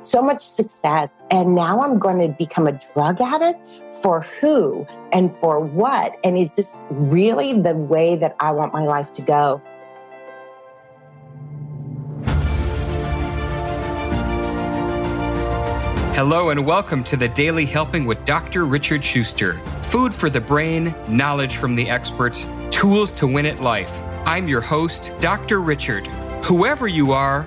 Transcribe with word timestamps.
so 0.00 0.22
much 0.22 0.40
success. 0.40 1.22
And 1.30 1.54
now 1.54 1.82
I'm 1.82 1.98
going 1.98 2.18
to 2.20 2.28
become 2.28 2.66
a 2.66 2.72
drug 2.94 3.20
addict 3.20 3.60
for 4.02 4.22
who 4.22 4.86
and 5.12 5.34
for 5.34 5.60
what? 5.60 6.16
And 6.24 6.38
is 6.38 6.54
this 6.54 6.80
really 6.88 7.60
the 7.60 7.74
way 7.74 8.16
that 8.16 8.34
I 8.40 8.52
want 8.52 8.72
my 8.72 8.84
life 8.84 9.12
to 9.14 9.22
go? 9.22 9.60
Hello 16.14 16.50
and 16.50 16.66
welcome 16.66 17.04
to 17.04 17.16
the 17.16 17.28
Daily 17.28 17.64
Helping 17.64 18.04
with 18.04 18.24
Dr. 18.24 18.64
Richard 18.64 19.02
Shuster. 19.02 19.54
Food 19.84 20.12
for 20.14 20.28
the 20.30 20.40
brain, 20.40 20.94
knowledge 21.08 21.56
from 21.56 21.74
the 21.74 21.88
experts, 21.88 22.46
tools 22.70 23.12
to 23.14 23.26
win 23.26 23.46
at 23.46 23.60
life. 23.60 24.02
I'm 24.26 24.48
your 24.48 24.60
host, 24.60 25.12
Dr. 25.20 25.60
Richard. 25.60 26.06
Whoever 26.44 26.88
you 26.88 27.12
are, 27.12 27.46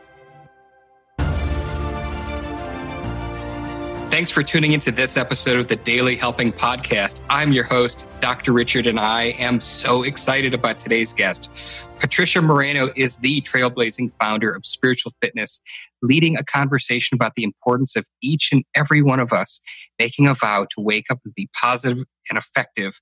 Thanks 4.11 4.29
for 4.29 4.43
tuning 4.43 4.73
into 4.73 4.91
this 4.91 5.15
episode 5.15 5.57
of 5.57 5.69
the 5.69 5.77
Daily 5.77 6.17
Helping 6.17 6.51
Podcast. 6.51 7.21
I'm 7.29 7.53
your 7.53 7.63
host, 7.63 8.05
Dr. 8.19 8.51
Richard, 8.51 8.85
and 8.85 8.99
I 8.99 9.27
am 9.39 9.61
so 9.61 10.03
excited 10.03 10.53
about 10.53 10.79
today's 10.79 11.13
guest. 11.13 11.49
Patricia 11.97 12.41
Moreno 12.41 12.89
is 12.97 13.15
the 13.19 13.39
trailblazing 13.39 14.11
founder 14.19 14.53
of 14.53 14.65
Spiritual 14.65 15.13
Fitness, 15.21 15.61
leading 16.01 16.35
a 16.35 16.43
conversation 16.43 17.15
about 17.15 17.35
the 17.35 17.45
importance 17.45 17.95
of 17.95 18.05
each 18.21 18.49
and 18.51 18.65
every 18.75 19.01
one 19.01 19.21
of 19.21 19.31
us 19.31 19.61
making 19.97 20.27
a 20.27 20.33
vow 20.33 20.67
to 20.71 20.81
wake 20.81 21.05
up 21.09 21.19
and 21.23 21.33
be 21.33 21.47
positive 21.59 22.03
and 22.29 22.37
effective 22.37 22.99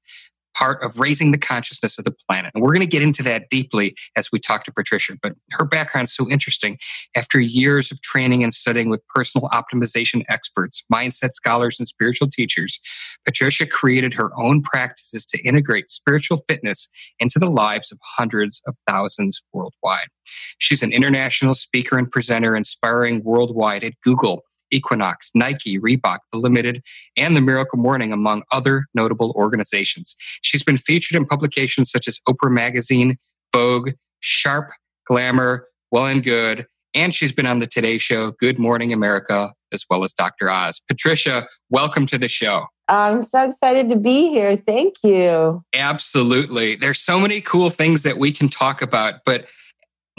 part 0.59 0.83
of 0.83 0.99
raising 0.99 1.31
the 1.31 1.37
consciousness 1.37 1.97
of 1.97 2.03
the 2.03 2.13
planet. 2.27 2.51
And 2.53 2.61
we're 2.61 2.73
going 2.73 2.85
to 2.85 2.87
get 2.87 3.01
into 3.01 3.23
that 3.23 3.49
deeply 3.49 3.95
as 4.17 4.29
we 4.31 4.39
talk 4.39 4.65
to 4.65 4.73
Patricia. 4.73 5.13
But 5.21 5.33
her 5.51 5.65
background 5.65 6.09
is 6.09 6.15
so 6.15 6.29
interesting. 6.29 6.77
After 7.15 7.39
years 7.39 7.91
of 7.91 8.01
training 8.01 8.43
and 8.43 8.53
studying 8.53 8.89
with 8.89 9.01
personal 9.07 9.47
optimization 9.49 10.23
experts, 10.27 10.83
mindset 10.91 11.31
scholars, 11.31 11.77
and 11.79 11.87
spiritual 11.87 12.29
teachers, 12.29 12.79
Patricia 13.25 13.65
created 13.65 14.13
her 14.15 14.31
own 14.37 14.61
practices 14.61 15.25
to 15.27 15.41
integrate 15.47 15.89
spiritual 15.89 16.43
fitness 16.49 16.89
into 17.19 17.39
the 17.39 17.49
lives 17.49 17.91
of 17.91 17.99
hundreds 18.17 18.61
of 18.67 18.75
thousands 18.85 19.41
worldwide. 19.53 20.07
She's 20.57 20.83
an 20.83 20.91
international 20.91 21.55
speaker 21.55 21.97
and 21.97 22.11
presenter, 22.11 22.55
inspiring 22.55 23.23
worldwide 23.23 23.83
at 23.83 23.93
Google, 24.03 24.43
Equinox, 24.71 25.31
Nike, 25.35 25.79
Reebok, 25.79 26.19
The 26.31 26.37
Limited, 26.37 26.81
and 27.17 27.35
The 27.35 27.41
Miracle 27.41 27.79
Morning, 27.79 28.13
among 28.13 28.43
other 28.51 28.85
notable 28.93 29.31
organizations. 29.35 30.15
She's 30.41 30.63
been 30.63 30.77
featured 30.77 31.15
in 31.15 31.25
publications 31.25 31.91
such 31.91 32.07
as 32.07 32.19
Oprah 32.27 32.51
Magazine, 32.51 33.17
Vogue, 33.53 33.91
Sharp, 34.19 34.69
Glamour, 35.07 35.67
Well 35.91 36.05
and 36.05 36.23
Good, 36.23 36.65
and 36.93 37.13
she's 37.13 37.31
been 37.31 37.45
on 37.45 37.59
the 37.59 37.67
Today 37.67 37.97
Show, 37.97 38.31
Good 38.31 38.57
Morning 38.57 38.91
America, 38.91 39.53
as 39.71 39.85
well 39.89 40.03
as 40.03 40.13
Dr. 40.13 40.49
Oz. 40.49 40.81
Patricia, 40.87 41.47
welcome 41.69 42.07
to 42.07 42.17
the 42.17 42.27
show. 42.27 42.65
I'm 42.87 43.21
so 43.21 43.43
excited 43.47 43.89
to 43.89 43.95
be 43.95 44.29
here. 44.29 44.57
Thank 44.57 44.95
you. 45.03 45.63
Absolutely. 45.73 46.75
There's 46.75 46.99
so 46.99 47.19
many 47.19 47.39
cool 47.41 47.69
things 47.69 48.01
that 48.03 48.17
we 48.17 48.31
can 48.31 48.49
talk 48.49 48.81
about, 48.81 49.15
but 49.25 49.47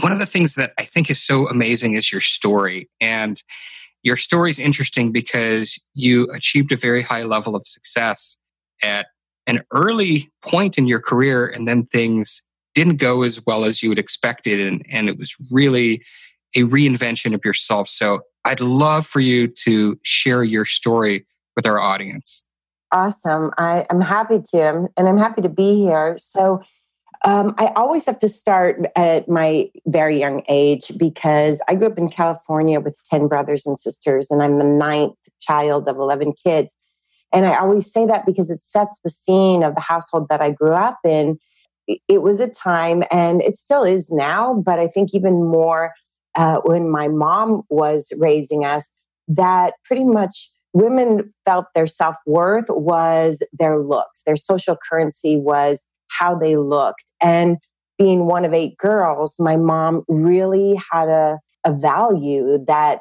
one 0.00 0.12
of 0.12 0.18
the 0.18 0.26
things 0.26 0.54
that 0.54 0.72
I 0.78 0.84
think 0.84 1.10
is 1.10 1.20
so 1.20 1.48
amazing 1.48 1.94
is 1.94 2.12
your 2.12 2.20
story. 2.20 2.88
And 3.00 3.42
your 4.02 4.16
story 4.16 4.50
is 4.50 4.58
interesting 4.58 5.12
because 5.12 5.78
you 5.94 6.28
achieved 6.32 6.72
a 6.72 6.76
very 6.76 7.02
high 7.02 7.24
level 7.24 7.54
of 7.54 7.66
success 7.66 8.36
at 8.82 9.06
an 9.46 9.60
early 9.72 10.30
point 10.42 10.78
in 10.78 10.86
your 10.86 11.00
career, 11.00 11.46
and 11.46 11.66
then 11.66 11.84
things 11.84 12.42
didn't 12.74 12.96
go 12.96 13.22
as 13.22 13.44
well 13.46 13.64
as 13.64 13.82
you 13.82 13.88
had 13.88 13.98
expected. 13.98 14.60
And, 14.60 14.84
and 14.90 15.08
it 15.08 15.18
was 15.18 15.34
really 15.50 16.02
a 16.54 16.62
reinvention 16.62 17.34
of 17.34 17.44
yourself. 17.44 17.88
So 17.88 18.20
I'd 18.44 18.60
love 18.60 19.06
for 19.06 19.20
you 19.20 19.48
to 19.64 19.98
share 20.02 20.44
your 20.44 20.64
story 20.64 21.26
with 21.56 21.66
our 21.66 21.80
audience. 21.80 22.44
Awesome. 22.92 23.50
I, 23.58 23.86
am 23.90 24.00
happy 24.00 24.40
to, 24.52 24.88
and 24.96 25.08
I'm 25.08 25.18
happy 25.18 25.42
to 25.42 25.48
be 25.48 25.76
here. 25.76 26.16
So, 26.18 26.60
um, 27.22 27.54
I 27.58 27.66
always 27.76 28.06
have 28.06 28.18
to 28.20 28.28
start 28.28 28.80
at 28.96 29.28
my 29.28 29.70
very 29.86 30.18
young 30.18 30.42
age 30.48 30.90
because 30.96 31.60
I 31.68 31.74
grew 31.74 31.88
up 31.88 31.98
in 31.98 32.08
California 32.08 32.80
with 32.80 32.98
10 33.10 33.28
brothers 33.28 33.66
and 33.66 33.78
sisters, 33.78 34.28
and 34.30 34.42
I'm 34.42 34.58
the 34.58 34.64
ninth 34.64 35.16
child 35.40 35.88
of 35.88 35.96
11 35.96 36.32
kids. 36.44 36.74
And 37.32 37.46
I 37.46 37.58
always 37.58 37.92
say 37.92 38.06
that 38.06 38.24
because 38.24 38.50
it 38.50 38.62
sets 38.62 38.98
the 39.04 39.10
scene 39.10 39.62
of 39.62 39.74
the 39.74 39.80
household 39.82 40.28
that 40.30 40.40
I 40.40 40.50
grew 40.50 40.72
up 40.72 40.98
in. 41.04 41.38
It 42.08 42.22
was 42.22 42.40
a 42.40 42.48
time, 42.48 43.02
and 43.10 43.42
it 43.42 43.56
still 43.56 43.82
is 43.82 44.10
now, 44.10 44.54
but 44.54 44.78
I 44.78 44.86
think 44.86 45.10
even 45.12 45.44
more 45.44 45.92
uh, 46.36 46.60
when 46.64 46.88
my 46.90 47.08
mom 47.08 47.62
was 47.68 48.12
raising 48.18 48.64
us, 48.64 48.90
that 49.28 49.74
pretty 49.84 50.04
much 50.04 50.50
women 50.72 51.34
felt 51.44 51.66
their 51.74 51.86
self 51.86 52.16
worth 52.26 52.66
was 52.68 53.42
their 53.52 53.78
looks, 53.78 54.22
their 54.24 54.36
social 54.36 54.76
currency 54.88 55.36
was 55.36 55.84
how 56.18 56.34
they 56.34 56.56
looked. 56.56 57.04
And 57.22 57.58
being 57.98 58.26
one 58.26 58.44
of 58.44 58.54
eight 58.54 58.76
girls, 58.78 59.34
my 59.38 59.56
mom 59.56 60.02
really 60.08 60.80
had 60.90 61.08
a, 61.08 61.38
a 61.64 61.72
value 61.72 62.58
that 62.66 63.00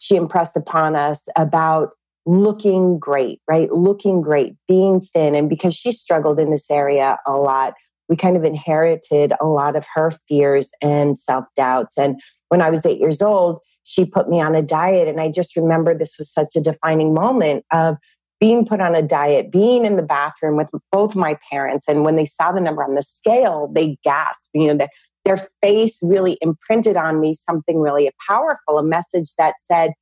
she 0.00 0.16
impressed 0.16 0.56
upon 0.56 0.96
us 0.96 1.26
about 1.36 1.90
looking 2.26 2.98
great, 2.98 3.40
right? 3.48 3.70
Looking 3.72 4.22
great, 4.22 4.54
being 4.68 5.00
thin. 5.00 5.34
And 5.34 5.48
because 5.48 5.74
she 5.74 5.92
struggled 5.92 6.38
in 6.38 6.50
this 6.50 6.70
area 6.70 7.18
a 7.26 7.32
lot, 7.32 7.74
we 8.08 8.16
kind 8.16 8.36
of 8.36 8.44
inherited 8.44 9.32
a 9.40 9.46
lot 9.46 9.76
of 9.76 9.86
her 9.94 10.10
fears 10.28 10.70
and 10.82 11.18
self 11.18 11.44
doubts. 11.56 11.96
And 11.98 12.20
when 12.48 12.62
I 12.62 12.70
was 12.70 12.84
eight 12.86 13.00
years 13.00 13.22
old, 13.22 13.60
she 13.84 14.04
put 14.04 14.28
me 14.28 14.40
on 14.40 14.54
a 14.54 14.62
diet. 14.62 15.08
And 15.08 15.20
I 15.20 15.30
just 15.30 15.56
remember 15.56 15.96
this 15.96 16.16
was 16.18 16.32
such 16.32 16.56
a 16.56 16.60
defining 16.60 17.14
moment 17.14 17.64
of 17.72 17.96
being 18.44 18.66
put 18.66 18.78
on 18.78 18.94
a 18.94 19.00
diet, 19.00 19.50
being 19.50 19.86
in 19.86 19.96
the 19.96 20.02
bathroom 20.02 20.58
with 20.58 20.68
both 20.92 21.16
my 21.16 21.34
parents. 21.50 21.86
And 21.88 22.04
when 22.04 22.16
they 22.16 22.26
saw 22.26 22.52
the 22.52 22.60
number 22.60 22.84
on 22.84 22.94
the 22.94 23.02
scale, 23.02 23.70
they 23.74 23.96
gasped. 24.04 24.50
You 24.52 24.66
know, 24.66 24.76
that 24.76 24.90
their 25.24 25.38
face 25.62 25.98
really 26.02 26.36
imprinted 26.42 26.94
on 26.94 27.20
me 27.20 27.32
something 27.32 27.78
really 27.80 28.10
powerful, 28.28 28.76
a 28.76 28.82
message 28.82 29.30
that 29.38 29.54
said, 29.62 29.92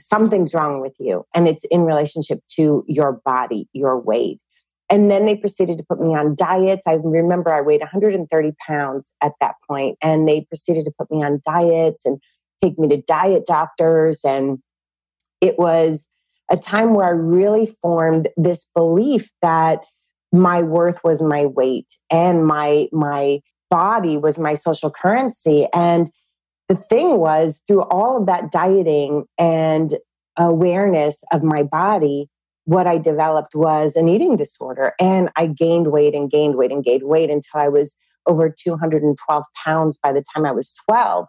something's 0.00 0.52
wrong 0.54 0.80
with 0.80 0.94
you. 0.98 1.22
And 1.36 1.46
it's 1.46 1.64
in 1.66 1.82
relationship 1.82 2.40
to 2.56 2.84
your 2.88 3.20
body, 3.24 3.68
your 3.72 3.96
weight. 4.00 4.42
And 4.90 5.08
then 5.08 5.24
they 5.24 5.36
proceeded 5.36 5.78
to 5.78 5.84
put 5.88 6.00
me 6.00 6.16
on 6.16 6.34
diets. 6.34 6.88
I 6.88 6.94
remember 6.94 7.54
I 7.54 7.60
weighed 7.60 7.80
130 7.80 8.52
pounds 8.66 9.12
at 9.22 9.34
that 9.40 9.54
point, 9.68 9.98
and 10.02 10.28
they 10.28 10.40
proceeded 10.40 10.84
to 10.86 10.92
put 10.98 11.12
me 11.12 11.22
on 11.22 11.40
diets 11.46 12.02
and 12.04 12.18
take 12.60 12.76
me 12.76 12.88
to 12.88 13.00
diet 13.02 13.46
doctors. 13.46 14.24
And 14.24 14.58
it 15.40 15.60
was 15.60 16.08
a 16.50 16.56
time 16.56 16.94
where 16.94 17.06
I 17.06 17.10
really 17.10 17.66
formed 17.66 18.28
this 18.36 18.66
belief 18.74 19.30
that 19.42 19.80
my 20.32 20.62
worth 20.62 21.02
was 21.04 21.22
my 21.22 21.46
weight 21.46 21.86
and 22.10 22.46
my 22.46 22.88
my 22.92 23.40
body 23.70 24.16
was 24.16 24.38
my 24.38 24.54
social 24.54 24.90
currency. 24.90 25.66
And 25.72 26.10
the 26.68 26.74
thing 26.74 27.18
was 27.18 27.62
through 27.66 27.82
all 27.82 28.16
of 28.18 28.26
that 28.26 28.50
dieting 28.50 29.24
and 29.38 29.94
awareness 30.36 31.22
of 31.32 31.42
my 31.42 31.62
body 31.62 32.28
what 32.66 32.86
i 32.86 32.96
developed 32.96 33.54
was 33.54 33.94
an 33.94 34.08
eating 34.08 34.36
disorder. 34.36 34.94
And 35.00 35.28
i 35.36 35.46
gained 35.46 35.92
weight 35.92 36.14
and 36.14 36.30
gained 36.30 36.56
weight 36.56 36.72
and 36.72 36.82
gained 36.82 37.04
weight 37.04 37.30
until 37.30 37.60
i 37.60 37.68
was 37.68 37.94
over 38.26 38.48
212 38.48 39.44
pounds 39.64 39.98
by 40.02 40.12
the 40.12 40.24
time 40.34 40.46
i 40.46 40.50
was 40.50 40.72
12 40.88 41.26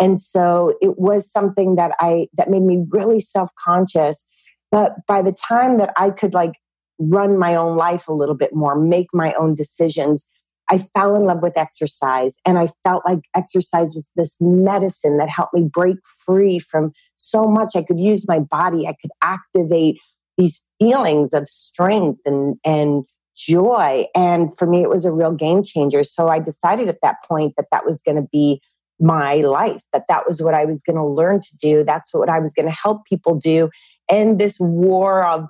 and 0.00 0.20
so 0.20 0.74
it 0.80 0.98
was 0.98 1.30
something 1.30 1.76
that 1.76 1.92
i 2.00 2.26
that 2.36 2.50
made 2.50 2.62
me 2.62 2.84
really 2.90 3.20
self-conscious 3.20 4.24
but 4.70 4.94
by 5.06 5.22
the 5.22 5.32
time 5.32 5.78
that 5.78 5.92
I 5.96 6.10
could 6.10 6.34
like 6.34 6.54
run 6.98 7.38
my 7.38 7.54
own 7.54 7.76
life 7.76 8.08
a 8.08 8.12
little 8.12 8.34
bit 8.34 8.54
more, 8.54 8.78
make 8.78 9.08
my 9.12 9.32
own 9.34 9.54
decisions, 9.54 10.26
I 10.70 10.78
fell 10.78 11.16
in 11.16 11.24
love 11.24 11.42
with 11.42 11.56
exercise. 11.56 12.36
And 12.44 12.58
I 12.58 12.68
felt 12.84 13.04
like 13.06 13.20
exercise 13.34 13.94
was 13.94 14.10
this 14.16 14.36
medicine 14.40 15.16
that 15.18 15.28
helped 15.28 15.54
me 15.54 15.62
break 15.62 15.96
free 16.26 16.58
from 16.58 16.92
so 17.16 17.48
much. 17.48 17.74
I 17.74 17.82
could 17.82 18.00
use 18.00 18.28
my 18.28 18.38
body, 18.38 18.86
I 18.86 18.94
could 19.00 19.10
activate 19.22 19.98
these 20.36 20.62
feelings 20.78 21.32
of 21.32 21.48
strength 21.48 22.20
and, 22.24 22.56
and 22.64 23.04
joy. 23.36 24.06
And 24.14 24.56
for 24.56 24.66
me, 24.66 24.82
it 24.82 24.90
was 24.90 25.04
a 25.04 25.12
real 25.12 25.32
game 25.32 25.62
changer. 25.62 26.04
So 26.04 26.28
I 26.28 26.38
decided 26.38 26.88
at 26.88 27.00
that 27.02 27.16
point 27.26 27.54
that 27.56 27.66
that 27.72 27.86
was 27.86 28.02
going 28.02 28.16
to 28.16 28.28
be 28.30 28.60
my 29.00 29.36
life, 29.36 29.82
that 29.92 30.04
that 30.08 30.26
was 30.26 30.42
what 30.42 30.54
I 30.54 30.64
was 30.64 30.82
going 30.82 30.96
to 30.96 31.04
learn 31.04 31.40
to 31.40 31.56
do. 31.60 31.84
That's 31.84 32.08
what 32.12 32.28
I 32.28 32.40
was 32.40 32.52
going 32.52 32.66
to 32.66 32.74
help 32.74 33.04
people 33.06 33.36
do. 33.36 33.70
And 34.10 34.38
this 34.38 34.58
war 34.58 35.24
of 35.24 35.46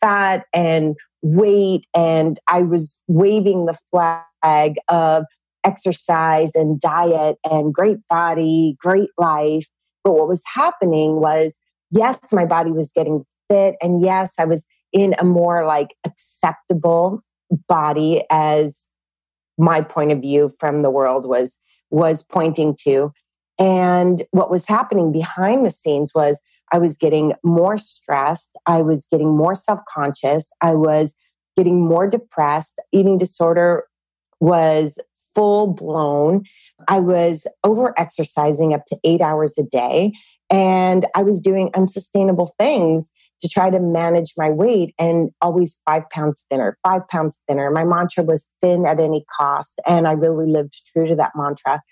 fat 0.00 0.46
and 0.52 0.96
weight, 1.22 1.86
and 1.94 2.38
I 2.48 2.62
was 2.62 2.94
waving 3.06 3.66
the 3.66 3.78
flag 3.90 4.74
of 4.88 5.24
exercise 5.64 6.54
and 6.54 6.80
diet 6.80 7.36
and 7.48 7.72
great 7.72 7.98
body, 8.08 8.76
great 8.78 9.10
life. 9.16 9.66
But 10.02 10.14
what 10.14 10.28
was 10.28 10.42
happening 10.52 11.20
was, 11.20 11.56
yes, 11.90 12.32
my 12.32 12.44
body 12.44 12.72
was 12.72 12.90
getting 12.92 13.24
fit. 13.48 13.76
And 13.80 14.02
yes, 14.02 14.34
I 14.38 14.44
was 14.44 14.66
in 14.92 15.14
a 15.18 15.24
more 15.24 15.64
like 15.64 15.94
acceptable 16.04 17.22
body 17.68 18.24
as 18.30 18.88
my 19.58 19.80
point 19.80 20.10
of 20.10 20.20
view 20.20 20.50
from 20.58 20.82
the 20.82 20.90
world 20.90 21.26
was 21.26 21.56
was 21.90 22.22
pointing 22.22 22.74
to. 22.84 23.12
And 23.58 24.22
what 24.30 24.50
was 24.50 24.66
happening 24.66 25.12
behind 25.12 25.64
the 25.64 25.70
scenes 25.70 26.12
was 26.14 26.40
I 26.72 26.78
was 26.78 26.96
getting 26.96 27.34
more 27.44 27.76
stressed. 27.76 28.56
I 28.66 28.82
was 28.82 29.06
getting 29.10 29.36
more 29.36 29.54
self 29.54 29.80
conscious. 29.92 30.50
I 30.60 30.74
was 30.74 31.14
getting 31.56 31.86
more 31.86 32.08
depressed. 32.08 32.80
Eating 32.92 33.18
disorder 33.18 33.84
was 34.40 34.98
full 35.34 35.68
blown. 35.68 36.44
I 36.88 37.00
was 37.00 37.46
over 37.64 37.98
exercising 37.98 38.74
up 38.74 38.86
to 38.86 38.98
eight 39.04 39.20
hours 39.20 39.54
a 39.58 39.62
day. 39.62 40.12
And 40.50 41.06
I 41.14 41.22
was 41.22 41.40
doing 41.40 41.70
unsustainable 41.74 42.52
things 42.58 43.10
to 43.40 43.48
try 43.48 43.70
to 43.70 43.80
manage 43.80 44.32
my 44.36 44.50
weight 44.50 44.94
and 44.98 45.30
always 45.40 45.76
five 45.84 46.08
pounds 46.10 46.44
thinner, 46.48 46.78
five 46.86 47.06
pounds 47.08 47.40
thinner. 47.48 47.70
My 47.70 47.84
mantra 47.84 48.22
was 48.22 48.46
thin 48.60 48.86
at 48.86 49.00
any 49.00 49.24
cost. 49.36 49.80
And 49.86 50.06
I 50.06 50.12
really 50.12 50.50
lived 50.50 50.80
true 50.92 51.06
to 51.08 51.16
that 51.16 51.32
mantra 51.34 51.82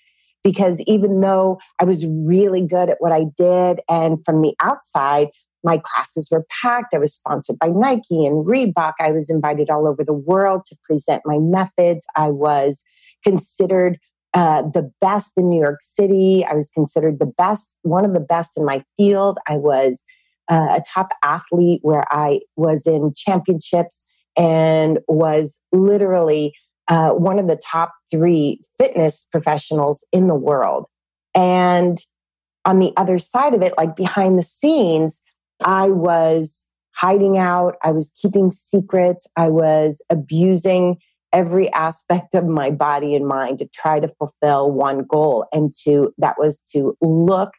because 0.42 0.81
even 0.87 1.20
though 1.20 1.58
I 1.81 1.84
was 1.84 2.06
really 2.06 2.66
good 2.66 2.88
at 2.90 2.96
what 2.98 3.12
I 3.12 3.25
did, 3.37 3.81
and 3.88 4.25
from 4.25 4.42
the 4.42 4.54
outside, 4.60 5.28
my 5.62 5.78
classes 5.78 6.28
were 6.31 6.44
packed. 6.62 6.94
I 6.94 6.98
was 6.98 7.14
sponsored 7.14 7.58
by 7.58 7.69
Nike 7.69 8.25
and 8.25 8.46
Reebok. 8.46 8.94
I 8.98 9.10
was 9.10 9.28
invited 9.28 9.69
all 9.70 9.87
over 9.87 10.04
the 10.04 10.14
world 10.14 10.62
to 10.66 10.76
present 10.84 11.22
my 11.26 11.38
methods. 11.38 12.06
I 12.16 12.31
was 12.31 12.82
considered 13.22 13.98
uh, 14.32 14.62
the 14.62 14.90
best 15.00 15.32
in 15.37 15.50
New 15.50 15.60
York 15.60 15.81
City. 15.81 16.46
I 16.48 16.54
was 16.54 16.70
considered 16.70 17.19
the 17.19 17.26
best, 17.26 17.76
one 17.82 18.04
of 18.04 18.14
the 18.14 18.20
best 18.20 18.52
in 18.56 18.64
my 18.64 18.82
field. 18.96 19.38
I 19.46 19.56
was 19.56 20.02
uh, 20.50 20.78
a 20.78 20.82
top 20.92 21.12
athlete 21.22 21.81
where 21.82 22.04
I 22.10 22.40
was 22.56 22.87
in 22.87 23.12
championships 23.16 24.04
and 24.37 24.98
was 25.08 25.58
literally 25.72 26.54
uh, 26.90 27.10
one 27.10 27.38
of 27.38 27.46
the 27.46 27.56
top 27.56 27.92
three 28.10 28.60
fitness 28.76 29.26
professionals 29.31 30.04
in 30.12 30.26
the 30.26 30.34
world. 30.34 30.87
And 31.34 31.98
on 32.64 32.81
the 32.81 32.92
other 32.96 33.19
side 33.19 33.54
of 33.54 33.62
it, 33.62 33.75
like 33.78 33.96
behind 33.96 34.38
the 34.38 34.42
scenes, 34.42 35.22
I 35.64 35.88
was 35.88 36.66
hiding 36.90 37.38
out, 37.38 37.76
I 37.82 37.92
was 37.92 38.12
keeping 38.20 38.50
secrets, 38.50 39.26
I 39.37 39.48
was 39.48 40.04
abusing 40.10 40.98
every 41.32 41.72
aspect 41.72 42.34
of 42.34 42.44
my 42.44 42.70
body 42.70 43.14
and 43.14 43.26
mind 43.26 43.60
to 43.60 43.69
try 43.72 44.00
to 44.00 44.08
fulfill 44.08 44.72
one 44.72 45.04
goal 45.04 45.46
and 45.52 45.72
to 45.84 46.12
that 46.19 46.34
was 46.38 46.60
to 46.72 46.96
look 47.00 47.52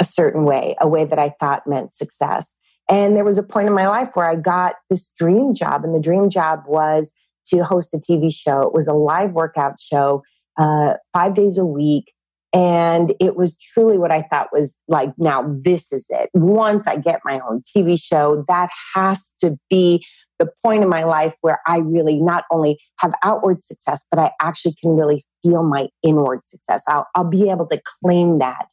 a 0.00 0.04
certain 0.04 0.44
way 0.44 0.74
a 0.80 0.88
way 0.88 1.04
that 1.04 1.18
i 1.18 1.28
thought 1.40 1.66
meant 1.66 1.94
success. 1.94 2.54
And 2.88 3.16
there 3.16 3.24
was 3.24 3.38
a 3.38 3.42
point 3.42 3.68
in 3.68 3.72
my 3.72 3.86
life 3.86 4.10
where 4.14 4.28
i 4.28 4.34
got 4.34 4.74
this 4.90 5.12
dream 5.16 5.54
job 5.54 5.84
and 5.84 5.94
the 5.94 6.00
dream 6.00 6.28
job 6.28 6.64
was 6.66 7.12
to 7.46 7.64
host 7.64 7.94
a 7.94 7.98
tv 7.98 8.32
show 8.32 8.62
it 8.62 8.72
was 8.72 8.86
a 8.86 8.92
live 8.92 9.32
workout 9.32 9.78
show 9.80 10.22
uh, 10.58 10.94
five 11.12 11.34
days 11.34 11.58
a 11.58 11.66
week 11.66 12.12
and 12.56 13.12
it 13.20 13.36
was 13.36 13.54
truly 13.56 13.98
what 13.98 14.10
I 14.10 14.22
thought 14.22 14.48
was 14.50 14.76
like, 14.88 15.10
now 15.18 15.44
this 15.46 15.92
is 15.92 16.06
it. 16.08 16.30
Once 16.32 16.86
I 16.86 16.96
get 16.96 17.20
my 17.22 17.38
own 17.40 17.62
TV 17.76 18.00
show, 18.02 18.44
that 18.48 18.70
has 18.94 19.32
to 19.42 19.58
be 19.68 20.06
the 20.38 20.48
point 20.64 20.82
in 20.82 20.88
my 20.88 21.04
life 21.04 21.34
where 21.42 21.60
I 21.66 21.78
really 21.78 22.18
not 22.18 22.44
only 22.50 22.78
have 22.98 23.12
outward 23.22 23.62
success, 23.62 24.04
but 24.10 24.18
I 24.18 24.30
actually 24.40 24.74
can 24.80 24.96
really 24.96 25.22
feel 25.42 25.64
my 25.64 25.88
inward 26.02 26.46
success. 26.46 26.82
I'll, 26.88 27.06
I'll 27.14 27.28
be 27.28 27.50
able 27.50 27.66
to 27.66 27.80
claim 28.02 28.38
that. 28.38 28.68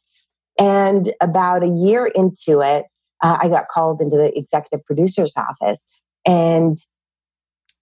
And 0.58 1.12
about 1.20 1.62
a 1.62 1.68
year 1.68 2.06
into 2.06 2.60
it, 2.60 2.86
uh, 3.22 3.36
I 3.40 3.48
got 3.48 3.68
called 3.68 4.00
into 4.00 4.16
the 4.16 4.36
executive 4.36 4.84
producer's 4.86 5.34
office 5.36 5.86
and 6.26 6.78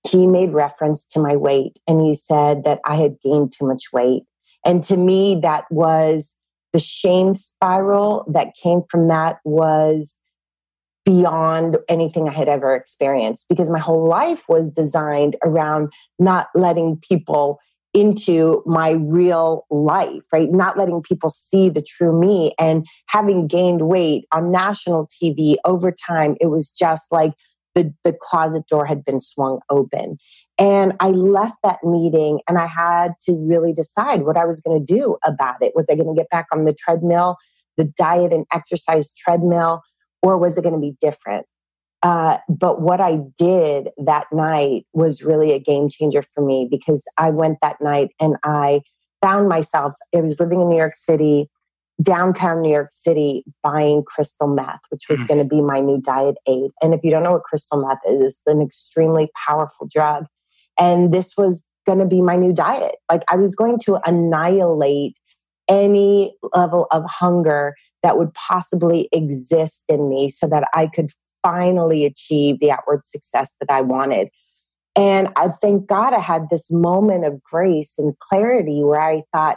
he 0.09 0.27
made 0.27 0.53
reference 0.53 1.05
to 1.13 1.21
my 1.21 1.37
weight 1.37 1.79
and 1.87 2.01
he 2.01 2.15
said 2.15 2.65
that 2.65 2.81
I 2.85 2.97
had 2.97 3.17
gained 3.23 3.53
too 3.53 3.67
much 3.67 3.85
weight. 3.93 4.25
And 4.65 4.83
to 4.85 4.97
me, 4.97 5.39
that 5.43 5.65
was 5.71 6.37
the 6.73 6.79
shame 6.79 7.35
spiral 7.35 8.25
that 8.33 8.55
came 8.61 8.83
from 8.89 9.09
that 9.09 9.39
was 9.45 10.17
beyond 11.05 11.79
anything 11.89 12.29
I 12.29 12.33
had 12.33 12.49
ever 12.49 12.75
experienced 12.75 13.47
because 13.49 13.71
my 13.71 13.79
whole 13.79 14.09
life 14.09 14.45
was 14.49 14.71
designed 14.71 15.37
around 15.45 15.93
not 16.19 16.49
letting 16.55 16.97
people 16.97 17.59
into 17.93 18.63
my 18.65 18.91
real 18.91 19.67
life, 19.71 20.23
right? 20.33 20.51
Not 20.51 20.79
letting 20.79 21.03
people 21.03 21.29
see 21.29 21.69
the 21.69 21.83
true 21.83 22.19
me 22.19 22.55
and 22.59 22.87
having 23.07 23.47
gained 23.47 23.83
weight 23.83 24.25
on 24.33 24.51
national 24.51 25.09
TV 25.09 25.57
over 25.65 25.93
time, 25.93 26.37
it 26.41 26.47
was 26.47 26.71
just 26.71 27.05
like 27.11 27.33
the, 27.75 27.93
the 28.05 28.15
closet 28.21 28.67
door 28.69 28.87
had 28.87 29.05
been 29.05 29.21
swung 29.21 29.61
open. 29.71 30.19
And 30.59 30.93
I 31.01 31.09
left 31.09 31.57
that 31.63 31.79
meeting 31.83 32.41
and 32.49 32.59
I 32.59 32.67
had 32.67 33.13
to 33.27 33.33
really 33.49 33.73
decide 33.73 34.23
what 34.23 34.37
I 34.37 34.45
was 34.45 34.61
going 34.61 34.85
to 34.85 34.95
do 34.95 35.17
about 35.25 35.63
it. 35.63 35.73
Was 35.75 35.89
I 35.91 35.95
going 35.95 36.15
to 36.15 36.19
get 36.19 36.29
back 36.31 36.47
on 36.53 36.65
the 36.65 36.75
treadmill, 36.75 37.37
the 37.77 37.85
diet 37.85 38.33
and 38.33 38.47
exercise 38.53 39.13
treadmill? 39.15 39.83
or 40.23 40.39
was 40.39 40.57
it 40.57 40.63
going 40.63 40.75
to 40.75 40.81
be 40.81 40.97
different? 41.01 41.47
Uh, 42.03 42.39
but 42.49 42.81
what 42.81 43.01
I 43.01 43.19
did 43.39 43.91
that 44.05 44.27
night 44.33 44.87
was 44.93 45.23
really 45.23 45.53
a 45.53 45.59
game 45.59 45.89
changer 45.89 46.23
for 46.23 46.45
me 46.45 46.67
because 46.69 47.05
I 47.19 47.31
went 47.31 47.59
that 47.63 47.81
night 47.81 48.11
and 48.21 48.37
I 48.45 48.81
found 49.21 49.49
myself, 49.49 49.93
I 50.15 50.21
was 50.21 50.41
living 50.41 50.61
in 50.61 50.69
New 50.69 50.77
York 50.77 50.97
City, 50.97 51.49
downtown 52.03 52.63
New 52.63 52.73
York 52.73 52.89
City, 52.91 53.45
buying 53.63 54.03
crystal 54.05 54.49
meth, 54.49 54.81
which 54.91 55.05
was 55.09 55.21
mm. 55.21 55.29
going 55.29 55.39
to 55.39 55.47
be 55.47 55.61
my 55.61 55.81
new 55.81 56.01
diet 56.01 56.37
aid. 56.47 56.71
And 56.81 56.95
if 56.95 57.01
you 57.05 57.11
don't 57.11 57.23
know 57.23 57.33
what 57.33 57.45
crystal 57.45 57.87
meth 57.87 58.01
is, 58.09 58.21
it's 58.23 58.43
an 58.47 58.63
extremely 58.63 59.31
powerful 59.47 59.89
drug. 59.93 60.27
And 60.79 61.13
this 61.13 61.33
was 61.37 61.65
going 61.87 61.99
to 61.99 62.07
be 62.07 62.23
my 62.23 62.37
new 62.37 62.53
diet. 62.53 62.97
Like 63.11 63.23
I 63.29 63.37
was 63.37 63.55
going 63.55 63.79
to 63.85 63.99
annihilate 64.07 65.19
any 65.69 66.35
level 66.55 66.87
of 66.91 67.05
hunger 67.07 67.75
that 68.03 68.19
would 68.19 68.33
possibly 68.35 69.09
exist 69.13 69.85
in 69.89 70.09
me 70.09 70.29
so 70.29 70.47
that 70.49 70.69
I 70.75 70.89
could 70.89 71.11
finally 71.43 72.05
achieve 72.05 72.61
the 72.61 72.71
outward 72.71 73.05
success 73.05 73.55
that 73.61 73.71
I 73.71 73.81
wanted. 73.81 74.29
And 74.95 75.29
I 75.37 75.49
thank 75.49 75.87
God 75.87 76.13
I 76.13 76.19
had 76.19 76.49
this 76.51 76.71
moment 76.71 77.25
of 77.25 77.43
grace 77.43 77.95
and 77.99 78.19
clarity 78.19 78.83
where 78.83 79.01
I 79.01 79.23
thought, 79.33 79.57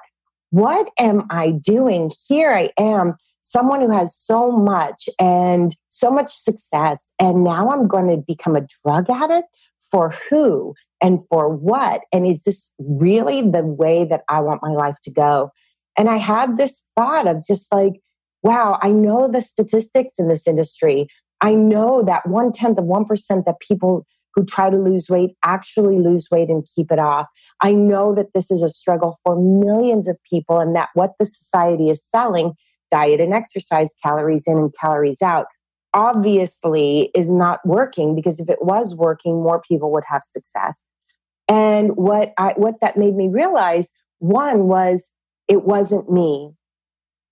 what 0.56 0.90
am 0.98 1.26
I 1.30 1.52
doing? 1.52 2.10
Here 2.30 2.54
I 2.54 2.70
am, 2.80 3.16
someone 3.42 3.82
who 3.82 3.92
has 3.92 4.16
so 4.16 4.54
much 4.54 5.10
and 5.20 5.76
so 5.90 6.10
much 6.10 6.32
success. 6.32 7.12
And 7.20 7.44
now 7.44 7.72
I'm 7.72 7.90
going 7.90 8.08
to 8.08 8.24
become 8.26 8.56
a 8.56 8.66
drug 8.82 9.10
addict 9.10 9.50
for 9.92 10.14
who 10.30 10.74
and 11.02 11.20
for 11.28 11.54
what? 11.54 12.04
And 12.14 12.26
is 12.26 12.44
this 12.44 12.72
really 12.80 13.42
the 13.42 13.64
way 13.64 14.06
that 14.06 14.22
I 14.30 14.40
want 14.40 14.64
my 14.64 14.72
life 14.72 14.96
to 15.04 15.12
go? 15.12 15.52
And 15.98 16.10
I 16.10 16.16
had 16.16 16.56
this 16.56 16.84
thought 16.96 17.28
of 17.28 17.46
just 17.46 17.70
like, 17.74 18.00
wow, 18.42 18.80
I 18.82 18.92
know 18.92 19.28
the 19.30 19.42
statistics 19.42 20.14
in 20.18 20.30
this 20.30 20.48
industry. 20.48 21.10
I 21.42 21.54
know 21.54 22.02
that 22.04 22.30
one 22.30 22.54
tenth 22.54 22.78
of 22.78 22.86
1% 22.86 23.44
that 23.44 23.60
people 23.60 24.06
who 24.36 24.46
try 24.46 24.70
to 24.70 24.78
lose 24.78 25.08
weight 25.10 25.32
actually 25.44 25.98
lose 25.98 26.28
weight 26.30 26.50
and 26.50 26.68
keep 26.76 26.92
it 26.92 27.00
off. 27.00 27.28
I 27.62 27.74
know 27.74 28.14
that 28.16 28.34
this 28.34 28.52
is 28.52 28.62
a 28.62 28.70
struggle 28.70 29.18
for 29.24 29.36
millions 29.36 30.08
of 30.08 30.18
people 30.30 30.60
and 30.60 30.76
that 30.76 30.90
what 30.94 31.14
the 31.20 31.26
society 31.26 31.90
is 31.90 32.04
selling, 32.04 32.54
diet 32.92 33.22
and 33.22 33.34
exercise, 33.34 33.94
calories 34.04 34.44
in 34.46 34.58
and 34.58 34.74
calories 34.80 35.22
out, 35.22 35.48
obviously 35.94 37.10
is 37.16 37.30
not 37.32 37.62
working 37.66 38.14
because 38.14 38.40
if 38.40 38.50
it 38.50 38.62
was 38.62 38.94
working, 38.94 39.42
more 39.42 39.62
people 39.62 39.92
would 39.94 40.04
have 40.08 40.24
success. 40.24 40.84
And 41.48 41.96
what 41.96 42.34
I, 42.38 42.54
what 42.58 42.82
that 42.82 42.98
made 42.98 43.16
me 43.16 43.30
realize, 43.30 43.92
one 44.20 44.68
was 44.68 45.10
it 45.48 45.64
wasn't 45.64 46.12
me. 46.12 46.52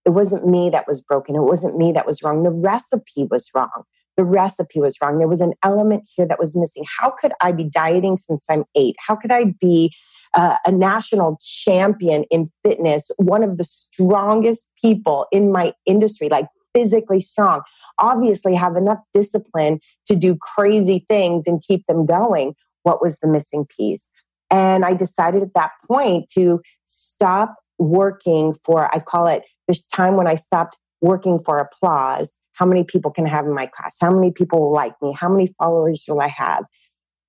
It 0.05 0.11
wasn't 0.11 0.47
me 0.47 0.69
that 0.69 0.87
was 0.87 1.01
broken. 1.01 1.35
It 1.35 1.41
wasn't 1.41 1.77
me 1.77 1.91
that 1.93 2.05
was 2.05 2.21
wrong. 2.23 2.43
The 2.43 2.51
recipe 2.51 3.27
was 3.29 3.49
wrong. 3.55 3.83
The 4.17 4.23
recipe 4.23 4.79
was 4.79 4.97
wrong. 5.01 5.17
There 5.17 5.27
was 5.27 5.41
an 5.41 5.53
element 5.63 6.07
here 6.15 6.27
that 6.27 6.39
was 6.39 6.55
missing. 6.55 6.83
How 6.99 7.09
could 7.09 7.33
I 7.41 7.51
be 7.51 7.63
dieting 7.63 8.17
since 8.17 8.45
I'm 8.49 8.65
eight? 8.75 8.95
How 9.05 9.15
could 9.15 9.31
I 9.31 9.55
be 9.59 9.93
uh, 10.33 10.57
a 10.65 10.71
national 10.71 11.39
champion 11.41 12.23
in 12.29 12.51
fitness, 12.63 13.09
one 13.17 13.43
of 13.43 13.57
the 13.57 13.63
strongest 13.63 14.67
people 14.81 15.25
in 15.31 15.51
my 15.51 15.73
industry, 15.85 16.29
like 16.29 16.47
physically 16.73 17.19
strong? 17.19 17.61
Obviously, 17.99 18.53
have 18.55 18.75
enough 18.75 18.99
discipline 19.13 19.79
to 20.07 20.15
do 20.15 20.35
crazy 20.35 21.05
things 21.09 21.43
and 21.47 21.63
keep 21.67 21.85
them 21.87 22.05
going. 22.05 22.53
What 22.83 23.01
was 23.01 23.17
the 23.19 23.27
missing 23.27 23.65
piece? 23.65 24.09
And 24.51 24.85
I 24.85 24.93
decided 24.93 25.41
at 25.41 25.55
that 25.55 25.71
point 25.87 26.29
to 26.35 26.61
stop 26.85 27.55
working 27.79 28.53
for, 28.63 28.93
I 28.93 28.99
call 28.99 29.27
it 29.27 29.43
this 29.67 29.83
time 29.87 30.15
when 30.15 30.27
I 30.27 30.35
stopped 30.35 30.77
working 31.01 31.39
for 31.39 31.57
applause. 31.57 32.37
How 32.53 32.65
many 32.65 32.83
people 32.83 33.11
can 33.11 33.25
I 33.25 33.29
have 33.29 33.45
in 33.45 33.53
my 33.53 33.65
class? 33.65 33.95
How 33.99 34.11
many 34.11 34.31
people 34.31 34.61
will 34.61 34.73
like 34.73 34.93
me? 35.01 35.13
How 35.13 35.29
many 35.29 35.47
followers 35.57 36.05
will 36.07 36.21
I 36.21 36.27
have? 36.27 36.65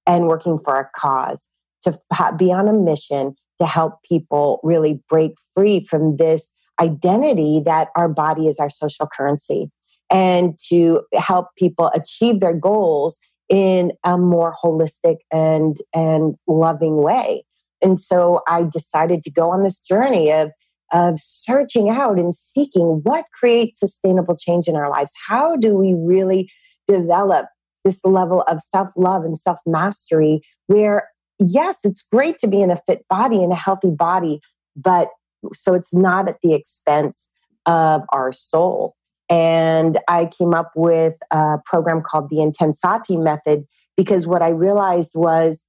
And 0.06 0.26
working 0.26 0.58
for 0.58 0.74
a 0.74 0.88
cause 0.96 1.48
to 1.84 1.98
be 2.38 2.52
on 2.52 2.68
a 2.68 2.72
mission 2.72 3.34
to 3.58 3.66
help 3.66 4.02
people 4.02 4.60
really 4.62 5.02
break 5.08 5.32
free 5.54 5.84
from 5.84 6.16
this 6.16 6.52
identity 6.80 7.62
that 7.64 7.88
our 7.96 8.08
body 8.08 8.46
is 8.46 8.58
our 8.58 8.70
social 8.70 9.06
currency 9.06 9.70
and 10.10 10.58
to 10.68 11.02
help 11.14 11.48
people 11.56 11.90
achieve 11.94 12.40
their 12.40 12.54
goals 12.54 13.18
in 13.48 13.92
a 14.04 14.18
more 14.18 14.54
holistic 14.62 15.16
and 15.30 15.76
and 15.94 16.34
loving 16.48 16.96
way 16.96 17.44
and 17.82 17.98
so 17.98 18.40
i 18.48 18.64
decided 18.64 19.22
to 19.22 19.30
go 19.30 19.50
on 19.50 19.62
this 19.62 19.80
journey 19.80 20.32
of 20.32 20.50
of 20.94 21.18
searching 21.18 21.90
out 21.90 22.18
and 22.18 22.34
seeking 22.34 23.00
what 23.02 23.26
creates 23.38 23.78
sustainable 23.78 24.36
change 24.36 24.68
in 24.68 24.76
our 24.76 24.88
lives. 24.88 25.12
How 25.28 25.56
do 25.56 25.74
we 25.74 25.94
really 25.94 26.50
develop 26.88 27.46
this 27.84 28.02
level 28.04 28.42
of 28.48 28.60
self-love 28.60 29.24
and 29.24 29.38
self-mastery 29.38 30.40
where 30.68 31.10
yes 31.38 31.80
it's 31.84 32.02
great 32.10 32.38
to 32.38 32.46
be 32.46 32.62
in 32.62 32.70
a 32.70 32.76
fit 32.86 33.04
body 33.10 33.42
and 33.42 33.52
a 33.52 33.56
healthy 33.56 33.90
body 33.90 34.40
but 34.76 35.08
so 35.52 35.74
it's 35.74 35.92
not 35.92 36.28
at 36.28 36.38
the 36.42 36.54
expense 36.54 37.28
of 37.66 38.02
our 38.12 38.32
soul. 38.32 38.94
And 39.28 39.98
I 40.08 40.26
came 40.26 40.54
up 40.54 40.72
with 40.76 41.14
a 41.30 41.58
program 41.64 42.02
called 42.02 42.28
the 42.30 42.36
Intensati 42.36 43.22
method 43.22 43.64
because 43.96 44.26
what 44.26 44.42
I 44.42 44.48
realized 44.48 45.12
was 45.14 45.64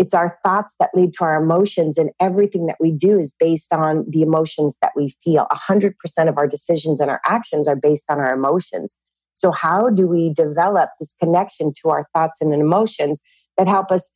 it's 0.00 0.14
our 0.14 0.38
thoughts 0.42 0.74
that 0.80 0.88
lead 0.94 1.12
to 1.18 1.24
our 1.24 1.42
emotions, 1.42 1.98
and 1.98 2.10
everything 2.18 2.64
that 2.66 2.78
we 2.80 2.90
do 2.90 3.18
is 3.18 3.34
based 3.38 3.70
on 3.70 4.06
the 4.08 4.22
emotions 4.22 4.78
that 4.80 4.92
we 4.96 5.14
feel. 5.22 5.46
100% 5.52 5.92
of 6.26 6.38
our 6.38 6.46
decisions 6.46 7.00
and 7.00 7.10
our 7.10 7.20
actions 7.26 7.68
are 7.68 7.76
based 7.76 8.06
on 8.08 8.18
our 8.18 8.32
emotions. 8.32 8.96
So, 9.34 9.52
how 9.52 9.90
do 9.90 10.06
we 10.06 10.32
develop 10.32 10.88
this 10.98 11.14
connection 11.20 11.74
to 11.82 11.90
our 11.90 12.06
thoughts 12.14 12.38
and 12.40 12.54
emotions 12.54 13.20
that 13.58 13.68
help 13.68 13.92
us 13.92 14.10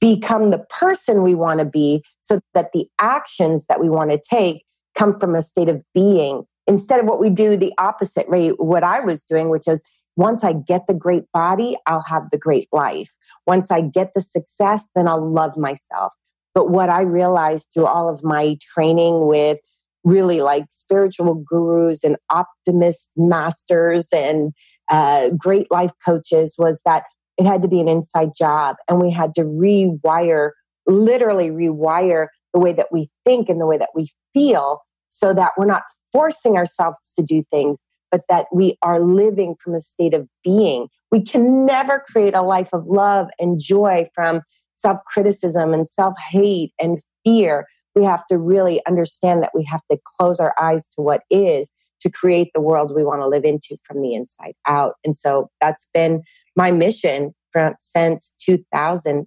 become 0.00 0.52
the 0.52 0.64
person 0.70 1.24
we 1.24 1.34
want 1.34 1.58
to 1.58 1.64
be 1.64 2.04
so 2.20 2.38
that 2.54 2.70
the 2.72 2.86
actions 3.00 3.66
that 3.66 3.80
we 3.80 3.90
want 3.90 4.12
to 4.12 4.20
take 4.30 4.64
come 4.94 5.12
from 5.12 5.34
a 5.34 5.42
state 5.42 5.68
of 5.68 5.82
being 5.94 6.44
instead 6.68 7.00
of 7.00 7.06
what 7.06 7.20
we 7.20 7.28
do 7.28 7.56
the 7.56 7.72
opposite 7.78 8.26
right 8.28 8.52
what 8.58 8.82
i 8.82 9.00
was 9.00 9.24
doing 9.24 9.48
which 9.48 9.66
is 9.66 9.82
once 10.16 10.44
i 10.44 10.52
get 10.52 10.86
the 10.86 10.94
great 10.94 11.24
body 11.32 11.76
i'll 11.86 12.02
have 12.02 12.24
the 12.30 12.38
great 12.38 12.68
life. 12.72 13.10
Once 13.46 13.70
i 13.70 13.80
get 13.80 14.12
the 14.14 14.20
success 14.20 14.86
then 14.94 15.08
i'll 15.08 15.30
love 15.30 15.56
myself. 15.56 16.12
But 16.54 16.70
what 16.70 16.90
i 16.90 17.02
realized 17.02 17.68
through 17.72 17.86
all 17.86 18.08
of 18.08 18.22
my 18.22 18.56
training 18.74 19.26
with 19.26 19.58
really 20.04 20.40
like 20.42 20.66
spiritual 20.70 21.34
gurus 21.34 22.04
and 22.04 22.16
optimist 22.30 23.10
masters 23.16 24.08
and 24.12 24.52
uh, 24.90 25.30
great 25.30 25.70
life 25.70 25.92
coaches 26.04 26.56
was 26.58 26.82
that 26.84 27.04
it 27.38 27.46
had 27.46 27.62
to 27.62 27.68
be 27.68 27.80
an 27.80 27.88
inside 27.88 28.28
job 28.36 28.76
and 28.86 29.00
we 29.00 29.10
had 29.10 29.34
to 29.34 29.40
rewire 29.40 30.50
literally 30.86 31.48
rewire 31.48 32.26
the 32.52 32.60
way 32.60 32.72
that 32.72 32.92
we 32.92 33.08
think 33.24 33.48
and 33.48 33.60
the 33.60 33.66
way 33.66 33.78
that 33.78 33.88
we 33.94 34.08
feel 34.34 34.80
so 35.08 35.32
that 35.32 35.52
we're 35.56 35.66
not 35.66 35.82
forcing 36.12 36.56
ourselves 36.56 36.98
to 37.16 37.22
do 37.22 37.42
things, 37.50 37.80
but 38.14 38.22
that 38.28 38.46
we 38.52 38.78
are 38.80 39.00
living 39.00 39.56
from 39.56 39.74
a 39.74 39.80
state 39.80 40.14
of 40.14 40.28
being. 40.44 40.86
We 41.10 41.20
can 41.20 41.66
never 41.66 42.00
create 42.06 42.32
a 42.32 42.42
life 42.42 42.68
of 42.72 42.86
love 42.86 43.26
and 43.40 43.58
joy 43.58 44.06
from 44.14 44.42
self 44.76 45.00
criticism 45.08 45.74
and 45.74 45.88
self 45.88 46.14
hate 46.30 46.72
and 46.78 47.00
fear. 47.24 47.66
We 47.96 48.04
have 48.04 48.24
to 48.28 48.38
really 48.38 48.80
understand 48.86 49.42
that 49.42 49.50
we 49.52 49.64
have 49.64 49.80
to 49.90 49.98
close 50.16 50.38
our 50.38 50.54
eyes 50.60 50.86
to 50.94 51.02
what 51.02 51.22
is 51.28 51.72
to 52.02 52.10
create 52.10 52.52
the 52.54 52.60
world 52.60 52.94
we 52.94 53.02
want 53.02 53.20
to 53.20 53.26
live 53.26 53.44
into 53.44 53.76
from 53.82 54.00
the 54.00 54.14
inside 54.14 54.54
out. 54.68 54.94
And 55.04 55.16
so 55.16 55.50
that's 55.60 55.88
been 55.92 56.22
my 56.54 56.70
mission 56.70 57.34
from 57.50 57.74
since 57.80 58.32
2000. 58.46 59.26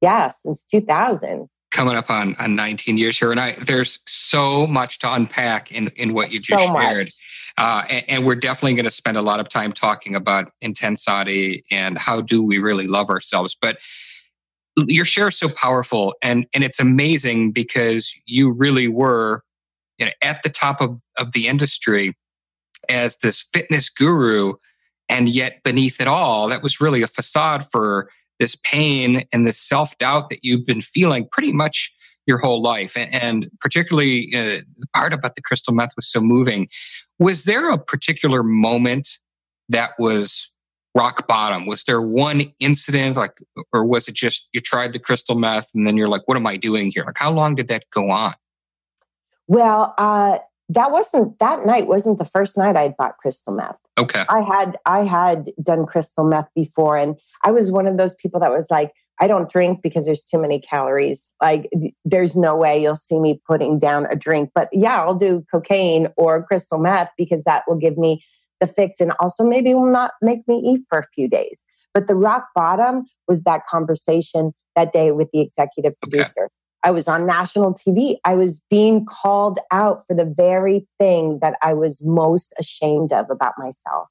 Yeah, 0.00 0.28
since 0.28 0.64
2000 0.70 1.48
coming 1.70 1.96
up 1.96 2.10
on, 2.10 2.34
on 2.38 2.54
19 2.54 2.96
years 2.96 3.18
here. 3.18 3.30
And 3.30 3.40
I, 3.40 3.52
there's 3.52 3.98
so 4.06 4.66
much 4.66 4.98
to 5.00 5.12
unpack 5.12 5.70
in, 5.70 5.88
in 5.96 6.14
what 6.14 6.32
you 6.32 6.40
just 6.40 6.48
so 6.48 6.80
shared. 6.80 7.10
Uh, 7.56 7.82
and, 7.88 8.04
and, 8.08 8.24
we're 8.24 8.36
definitely 8.36 8.74
going 8.74 8.84
to 8.84 8.90
spend 8.90 9.16
a 9.16 9.22
lot 9.22 9.40
of 9.40 9.48
time 9.48 9.72
talking 9.72 10.14
about 10.14 10.52
Intensati 10.62 11.62
and 11.72 11.98
how 11.98 12.20
do 12.20 12.40
we 12.42 12.58
really 12.58 12.86
love 12.86 13.10
ourselves. 13.10 13.56
But 13.60 13.78
your 14.76 15.04
share 15.04 15.28
is 15.28 15.38
so 15.38 15.48
powerful 15.48 16.14
and, 16.22 16.46
and 16.54 16.62
it's 16.62 16.78
amazing 16.78 17.50
because 17.50 18.14
you 18.26 18.52
really 18.52 18.86
were 18.86 19.42
you 19.98 20.06
know, 20.06 20.12
at 20.22 20.42
the 20.42 20.48
top 20.48 20.80
of, 20.80 21.02
of 21.18 21.32
the 21.32 21.48
industry 21.48 22.16
as 22.88 23.16
this 23.18 23.44
fitness 23.52 23.90
guru. 23.90 24.54
And 25.08 25.28
yet 25.28 25.62
beneath 25.64 26.00
it 26.00 26.06
all, 26.06 26.48
that 26.48 26.62
was 26.62 26.80
really 26.80 27.02
a 27.02 27.08
facade 27.08 27.66
for 27.72 28.08
this 28.38 28.56
pain 28.56 29.24
and 29.32 29.46
this 29.46 29.60
self 29.60 29.96
doubt 29.98 30.30
that 30.30 30.40
you've 30.42 30.66
been 30.66 30.82
feeling 30.82 31.28
pretty 31.30 31.52
much 31.52 31.92
your 32.26 32.38
whole 32.38 32.62
life. 32.62 32.92
And 32.96 33.50
particularly 33.60 34.30
uh, 34.34 34.60
the 34.76 34.86
part 34.94 35.12
about 35.12 35.34
the 35.34 35.42
crystal 35.42 35.74
meth 35.74 35.90
was 35.96 36.10
so 36.10 36.20
moving. 36.20 36.68
Was 37.18 37.44
there 37.44 37.70
a 37.70 37.78
particular 37.78 38.42
moment 38.42 39.08
that 39.70 39.92
was 39.98 40.50
rock 40.94 41.26
bottom? 41.26 41.66
Was 41.66 41.84
there 41.84 42.02
one 42.02 42.52
incident 42.60 43.16
like, 43.16 43.32
or 43.72 43.84
was 43.84 44.08
it 44.08 44.14
just 44.14 44.48
you 44.52 44.60
tried 44.60 44.92
the 44.92 44.98
crystal 44.98 45.36
meth 45.36 45.70
and 45.74 45.86
then 45.86 45.96
you're 45.96 46.08
like, 46.08 46.22
what 46.26 46.36
am 46.36 46.46
I 46.46 46.56
doing 46.56 46.92
here? 46.92 47.04
Like, 47.06 47.18
how 47.18 47.32
long 47.32 47.54
did 47.54 47.68
that 47.68 47.84
go 47.90 48.10
on? 48.10 48.34
Well, 49.46 49.94
uh, 49.96 50.38
that 50.68 50.92
wasn't 50.92 51.38
that 51.38 51.64
night 51.64 51.86
wasn't 51.86 52.18
the 52.18 52.24
first 52.24 52.58
night 52.58 52.76
I'd 52.76 52.96
bought 52.96 53.16
crystal 53.16 53.54
meth. 53.54 53.78
Okay. 53.98 54.24
I 54.28 54.40
had 54.40 54.78
I 54.86 55.00
had 55.00 55.50
done 55.62 55.84
crystal 55.84 56.24
meth 56.24 56.48
before 56.54 56.96
and 56.96 57.16
I 57.42 57.50
was 57.50 57.70
one 57.70 57.86
of 57.86 57.96
those 57.96 58.14
people 58.14 58.40
that 58.40 58.50
was 58.50 58.70
like 58.70 58.92
I 59.20 59.26
don't 59.26 59.50
drink 59.50 59.82
because 59.82 60.06
there's 60.06 60.24
too 60.24 60.38
many 60.38 60.60
calories. 60.60 61.30
Like 61.42 61.68
there's 62.04 62.36
no 62.36 62.56
way 62.56 62.80
you'll 62.80 62.96
see 62.96 63.18
me 63.18 63.40
putting 63.46 63.78
down 63.78 64.06
a 64.06 64.14
drink. 64.14 64.50
But 64.54 64.68
yeah, 64.72 65.00
I'll 65.00 65.14
do 65.14 65.44
cocaine 65.50 66.08
or 66.16 66.44
crystal 66.44 66.78
meth 66.78 67.10
because 67.18 67.42
that 67.44 67.64
will 67.66 67.76
give 67.76 67.98
me 67.98 68.24
the 68.60 68.66
fix 68.66 69.00
and 69.00 69.12
also 69.20 69.44
maybe 69.44 69.74
will 69.74 69.90
not 69.90 70.12
make 70.22 70.46
me 70.46 70.62
eat 70.64 70.82
for 70.88 70.98
a 70.98 71.06
few 71.14 71.28
days. 71.28 71.64
But 71.94 72.06
the 72.06 72.14
rock 72.14 72.48
bottom 72.54 73.06
was 73.26 73.42
that 73.42 73.62
conversation 73.68 74.52
that 74.76 74.92
day 74.92 75.10
with 75.10 75.28
the 75.32 75.40
executive 75.40 75.98
producer. 76.00 76.44
Okay. 76.44 76.52
I 76.84 76.90
was 76.90 77.08
on 77.08 77.26
national 77.26 77.74
TV. 77.74 78.16
I 78.24 78.34
was 78.34 78.62
being 78.70 79.04
called 79.04 79.58
out 79.70 80.06
for 80.06 80.14
the 80.14 80.24
very 80.24 80.86
thing 80.98 81.38
that 81.40 81.56
I 81.62 81.74
was 81.74 82.04
most 82.04 82.54
ashamed 82.58 83.12
of 83.12 83.30
about 83.30 83.54
myself. 83.58 84.08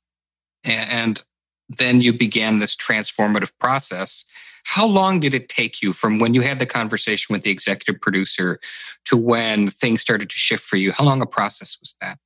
And 0.63 1.21
then 1.69 2.01
you 2.01 2.13
began 2.13 2.59
this 2.59 2.75
transformative 2.75 3.51
process. 3.59 4.25
How 4.65 4.85
long 4.85 5.19
did 5.19 5.33
it 5.33 5.49
take 5.49 5.81
you 5.81 5.93
from 5.93 6.19
when 6.19 6.33
you 6.33 6.41
had 6.41 6.59
the 6.59 6.65
conversation 6.65 7.33
with 7.33 7.43
the 7.43 7.51
executive 7.51 8.01
producer 8.01 8.59
to 9.05 9.17
when 9.17 9.69
things 9.69 10.01
started 10.01 10.29
to 10.29 10.35
shift 10.35 10.63
for 10.63 10.75
you? 10.75 10.91
How 10.91 11.05
long 11.05 11.21
a 11.21 11.25
process 11.25 11.77
was 11.79 11.95
that? 12.01 12.19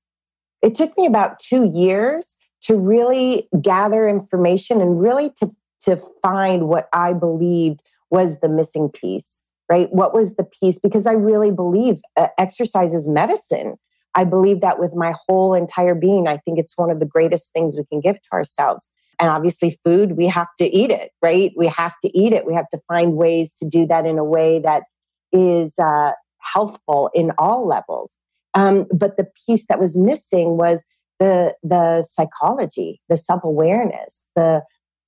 It 0.62 0.75
took 0.75 0.95
me 0.98 1.05
about 1.05 1.39
two 1.39 1.65
years 1.65 2.36
to 2.63 2.77
really 2.77 3.48
gather 3.62 4.07
information 4.07 4.81
and 4.81 5.01
really 5.01 5.31
to, 5.39 5.51
to 5.83 5.98
find 6.21 6.67
what 6.67 6.88
I 6.93 7.13
believed 7.13 7.81
was 8.12 8.39
the 8.39 8.50
missing 8.50 8.89
piece 8.89 9.43
right? 9.70 9.88
What 9.91 10.13
was 10.13 10.36
the 10.36 10.44
piece? 10.44 10.80
Because 10.80 11.06
I 11.06 11.13
really 11.13 11.51
believe 11.51 12.01
uh, 12.18 12.27
exercise 12.38 12.94
is 12.94 13.08
medicine. 13.08 13.75
I 14.15 14.24
believe 14.25 14.62
that 14.62 14.80
with 14.80 14.94
my 14.94 15.13
whole 15.27 15.53
entire 15.53 15.96
being. 15.96 16.27
I 16.27 16.38
think 16.38 16.60
it's 16.60 16.77
one 16.77 16.91
of 16.91 17.00
the 17.00 17.06
greatest 17.06 17.53
things 17.53 17.77
we 17.77 17.86
can 17.86 18.01
give 18.01 18.22
to 18.22 18.32
ourselves. 18.34 18.89
And 19.20 19.30
obviously, 19.30 19.77
food, 19.84 20.18
we 20.18 20.27
have 20.27 20.48
to 20.58 20.65
eat 20.65 20.89
it, 20.89 21.12
right? 21.22 21.51
We 21.56 21.68
have 21.68 21.94
to 22.03 22.18
eat 22.18 22.34
it. 22.34 22.46
We 22.46 22.56
have 22.56 22.68
to 22.70 22.80
find 22.88 23.13
ways 23.15 23.56
to 23.62 23.70
do 23.70 23.86
that 23.88 24.06
in 24.06 24.18
a 24.18 24.24
way 24.24 24.60
that 24.60 24.84
is 25.32 25.77
uh, 25.80 26.12
healthful 26.39 27.10
in 27.13 27.32
all 27.38 27.68
levels. 27.68 28.15
Um, 28.53 28.88
but 28.94 29.18
the 29.18 29.27
piece 29.46 29.68
that 29.68 29.80
was 29.80 29.98
missing 29.98 30.58
was 30.58 30.84
the 31.20 31.53
the 31.63 32.03
psychology, 32.03 33.00
the 33.10 33.15
self 33.15 33.44
awareness, 33.44 34.25
the 34.36 34.63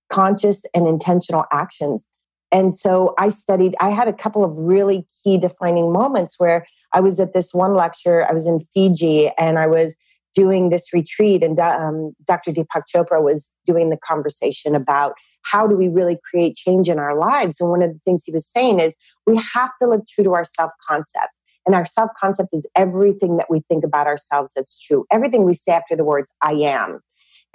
conscious 0.10 0.64
and 0.76 0.88
intentional 0.88 1.46
actions 1.52 2.08
and 2.54 2.74
so 2.74 3.16
I 3.18 3.30
studied, 3.30 3.76
I 3.80 3.90
had 3.90 4.08
a 4.08 4.14
couple 4.14 4.44
of 4.44 4.56
really 4.58 5.08
key 5.24 5.40
defining 5.40 5.92
moments 5.92 6.36
where 6.38 6.68
I 6.94 7.00
was 7.00 7.20
at 7.20 7.34
this 7.34 7.52
one 7.52 7.74
lecture, 7.74 8.30
I 8.30 8.32
was 8.32 8.46
in 8.46 8.60
Fiji 8.76 9.32
and 9.40 9.58
I 9.58 9.66
was 9.66 9.96
doing 10.36 10.70
this 10.70 10.94
retreat, 10.94 11.44
and 11.44 11.60
um, 11.60 12.14
Dr. 12.26 12.52
Deepak 12.52 12.84
Chopra 12.94 13.24
was 13.24 13.52
doing 13.66 13.90
the 13.90 13.98
conversation 13.98 14.76
about 14.76 15.14
how 15.42 15.68
do 15.68 15.76
we 15.76 15.88
really 15.90 16.18
create 16.30 16.56
change 16.56 16.90
in 16.90 17.00
our 17.00 17.18
lives. 17.18 17.60
And 17.60 17.70
one 17.70 17.82
of 17.82 17.92
the 17.92 18.00
things 18.06 18.24
he 18.24 18.32
was 18.32 18.48
saying 18.48 18.80
is 18.80 18.96
we 19.26 19.36
have 19.54 19.72
to 19.82 19.88
live 19.88 20.02
true 20.08 20.24
to 20.24 20.34
our 20.34 20.46
self 20.46 20.72
concept. 20.88 21.34
And 21.66 21.76
our 21.76 21.86
self 21.86 22.12
concept 22.20 22.50
is 22.54 22.70
everything 22.76 23.38
that 23.38 23.50
we 23.50 23.62
think 23.68 23.84
about 23.84 24.06
ourselves 24.06 24.52
that's 24.56 24.80
true, 24.80 25.06
everything 25.12 25.44
we 25.44 25.56
say 25.56 25.72
after 25.72 25.96
the 25.96 26.04
words, 26.04 26.32
I 26.42 26.54
am. 26.54 27.00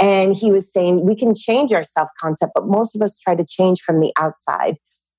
And 0.01 0.37
he 0.37 0.51
was 0.51 0.73
saying 0.73 1.05
we 1.05 1.17
can 1.17 1.35
change 1.35 1.73
our 1.73 1.85
self 1.85 2.09
concept, 2.21 2.53
but 2.55 2.67
most 2.67 2.97
of 2.97 3.03
us 3.03 3.19
try 3.19 3.37
to 3.37 3.45
change 3.45 3.81
from 3.81 4.01
the 4.01 4.13
outside. 4.19 4.77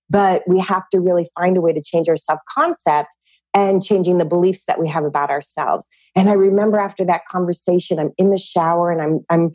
But 0.09 0.43
we 0.47 0.59
have 0.59 0.89
to 0.91 0.99
really 0.99 1.27
find 1.37 1.57
a 1.57 1.61
way 1.61 1.73
to 1.73 1.81
change 1.81 2.09
our 2.09 2.17
self 2.17 2.39
concept 2.49 3.09
and 3.53 3.83
changing 3.83 4.17
the 4.17 4.25
beliefs 4.25 4.65
that 4.67 4.79
we 4.79 4.87
have 4.87 5.03
about 5.03 5.29
ourselves. 5.29 5.87
And 6.15 6.29
I 6.29 6.33
remember 6.33 6.77
after 6.77 7.05
that 7.05 7.25
conversation, 7.29 7.99
I'm 7.99 8.11
in 8.17 8.29
the 8.29 8.37
shower 8.37 8.91
and 8.91 9.01
I'm, 9.01 9.25
I'm 9.29 9.51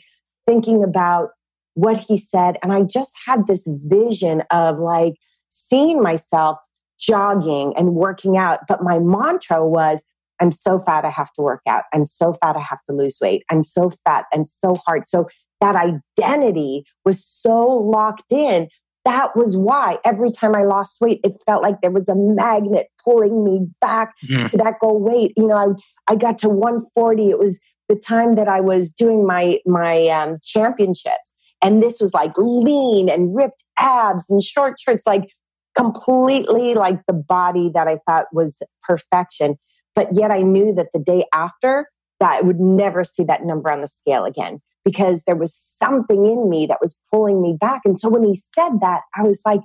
thinking 0.47 0.83
about 0.83 1.31
what 1.75 1.99
he 1.99 2.17
said. 2.17 2.57
And 2.63 2.73
I 2.73 2.83
just 2.83 3.13
had 3.27 3.47
this 3.47 3.69
vision 3.85 4.43
of 4.51 4.79
like 4.79 5.15
seeing 5.49 6.01
myself 6.03 6.59
jogging 6.99 7.75
and 7.77 7.95
working 7.95 8.37
out. 8.37 8.61
But 8.69 8.83
my 8.83 8.99
mantra 8.99 9.67
was, 9.67 10.05
I'm 10.41 10.53
so 10.53 10.79
fat, 10.79 11.05
I 11.05 11.11
have 11.11 11.33
to 11.35 11.43
work 11.43 11.63
out. 11.69 11.85
I'm 11.93 12.07
so 12.07 12.33
fat, 12.33 12.57
I 12.57 12.61
have 12.61 12.81
to 12.89 12.95
lose 12.95 13.19
weight. 13.21 13.45
I'm 13.51 13.65
so 13.65 13.91
fat 14.05 14.27
and 14.33 14.49
so 14.49 14.77
hard. 14.87 15.07
So 15.07 15.29
that 15.61 15.77
identity 15.77 16.85
was 17.05 17.25
so 17.25 17.67
locked 17.67 18.33
in. 18.33 18.69
That 19.05 19.37
was 19.37 19.57
why 19.57 19.99
every 20.05 20.31
time 20.31 20.55
I 20.57 20.65
lost 20.65 21.01
weight, 21.01 21.21
it 21.23 21.37
felt 21.45 21.63
like 21.63 21.81
there 21.81 21.91
was 21.91 22.09
a 22.09 22.17
magnet 22.17 22.89
pulling 23.05 23.45
me 23.45 23.67
back 23.81 24.15
mm. 24.27 24.51
to 24.51 24.57
that 24.57 24.81
goal 24.81 24.99
weight. 25.01 25.33
You 25.37 25.47
know, 25.49 25.77
I, 26.09 26.13
I 26.13 26.17
got 26.17 26.39
to 26.39 26.49
140. 26.49 27.29
It 27.29 27.39
was 27.39 27.61
the 27.89 27.97
time 27.97 28.35
that 28.37 28.49
I 28.49 28.61
was 28.61 28.93
doing 28.93 29.27
my, 29.27 29.59
my 29.67 30.09
um, 30.09 30.37
championships. 30.43 31.35
And 31.61 31.83
this 31.83 32.01
was 32.01 32.15
like 32.15 32.33
lean 32.37 33.09
and 33.11 33.35
ripped 33.35 33.63
abs 33.79 34.31
and 34.31 34.43
short 34.43 34.81
shirts, 34.81 35.07
like 35.07 35.31
completely 35.75 36.75
like 36.75 37.01
the 37.07 37.13
body 37.13 37.71
that 37.75 37.87
I 37.89 37.99
thought 38.07 38.27
was 38.33 38.63
perfection. 38.83 39.57
But 39.95 40.09
yet 40.13 40.31
I 40.31 40.41
knew 40.41 40.75
that 40.75 40.89
the 40.95 40.99
day 40.99 41.27
after 41.33 41.89
that 42.21 42.39
I 42.39 42.41
would 42.41 42.61
never 42.61 43.05
see 43.05 43.25
that 43.25 43.45
number 43.45 43.71
on 43.71 43.81
the 43.81 43.89
scale 43.89 44.25
again 44.25 44.61
because 44.85 45.25
there 45.25 45.37
was 45.37 45.55
something 45.55 46.27
in 46.27 46.49
me 46.49 46.67
that 46.67 46.81
was 46.81 46.97
pulling 47.13 47.41
me 47.43 47.57
back. 47.59 47.83
And 47.85 47.99
so 47.99 48.09
when 48.09 48.25
he 48.25 48.35
said 48.35 48.81
that, 48.81 49.03
I 49.17 49.23
was 49.23 49.41
like, 49.45 49.61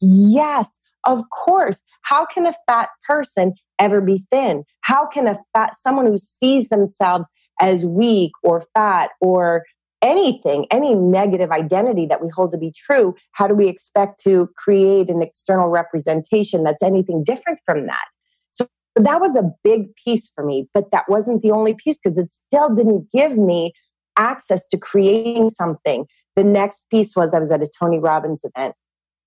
yes, 0.00 0.80
of 1.04 1.28
course. 1.30 1.82
How 2.02 2.26
can 2.26 2.46
a 2.46 2.54
fat 2.66 2.88
person 3.06 3.54
ever 3.78 4.00
be 4.00 4.24
thin? 4.30 4.64
How 4.82 5.06
can 5.06 5.26
a 5.28 5.38
fat, 5.52 5.74
someone 5.78 6.06
who 6.06 6.18
sees 6.18 6.68
themselves 6.68 7.28
as 7.60 7.84
weak 7.84 8.32
or 8.42 8.64
fat 8.74 9.10
or 9.20 9.64
anything, 10.02 10.66
any 10.70 10.94
negative 10.94 11.50
identity 11.50 12.06
that 12.06 12.22
we 12.22 12.28
hold 12.28 12.52
to 12.52 12.58
be 12.58 12.72
true, 12.76 13.14
how 13.32 13.48
do 13.48 13.54
we 13.54 13.68
expect 13.68 14.22
to 14.22 14.48
create 14.56 15.08
an 15.08 15.22
external 15.22 15.68
representation 15.68 16.62
that's 16.62 16.82
anything 16.82 17.24
different 17.24 17.58
from 17.64 17.86
that? 17.86 18.04
So 18.50 18.66
that 18.96 19.20
was 19.20 19.34
a 19.34 19.50
big 19.64 19.94
piece 19.96 20.30
for 20.34 20.44
me, 20.44 20.68
but 20.74 20.90
that 20.92 21.04
wasn't 21.08 21.40
the 21.40 21.50
only 21.50 21.74
piece 21.74 21.98
because 22.02 22.18
it 22.18 22.30
still 22.30 22.74
didn't 22.74 23.10
give 23.12 23.38
me 23.38 23.72
access 24.16 24.66
to 24.68 24.78
creating 24.78 25.50
something. 25.50 26.06
The 26.36 26.44
next 26.44 26.86
piece 26.90 27.14
was 27.14 27.34
I 27.34 27.38
was 27.38 27.50
at 27.50 27.62
a 27.62 27.68
Tony 27.78 27.98
Robbins 27.98 28.42
event. 28.44 28.74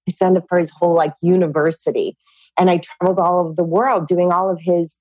I 0.08 0.12
signed 0.12 0.38
up 0.38 0.46
for 0.48 0.58
his 0.58 0.70
whole 0.70 0.96
like 0.96 1.14
university. 1.22 2.18
And 2.58 2.70
I 2.70 2.80
traveled 2.80 3.20
all 3.20 3.40
over 3.40 3.54
the 3.54 3.64
world 3.64 4.08
doing 4.08 4.32
all 4.32 4.50
of 4.50 4.60
his 4.60 4.98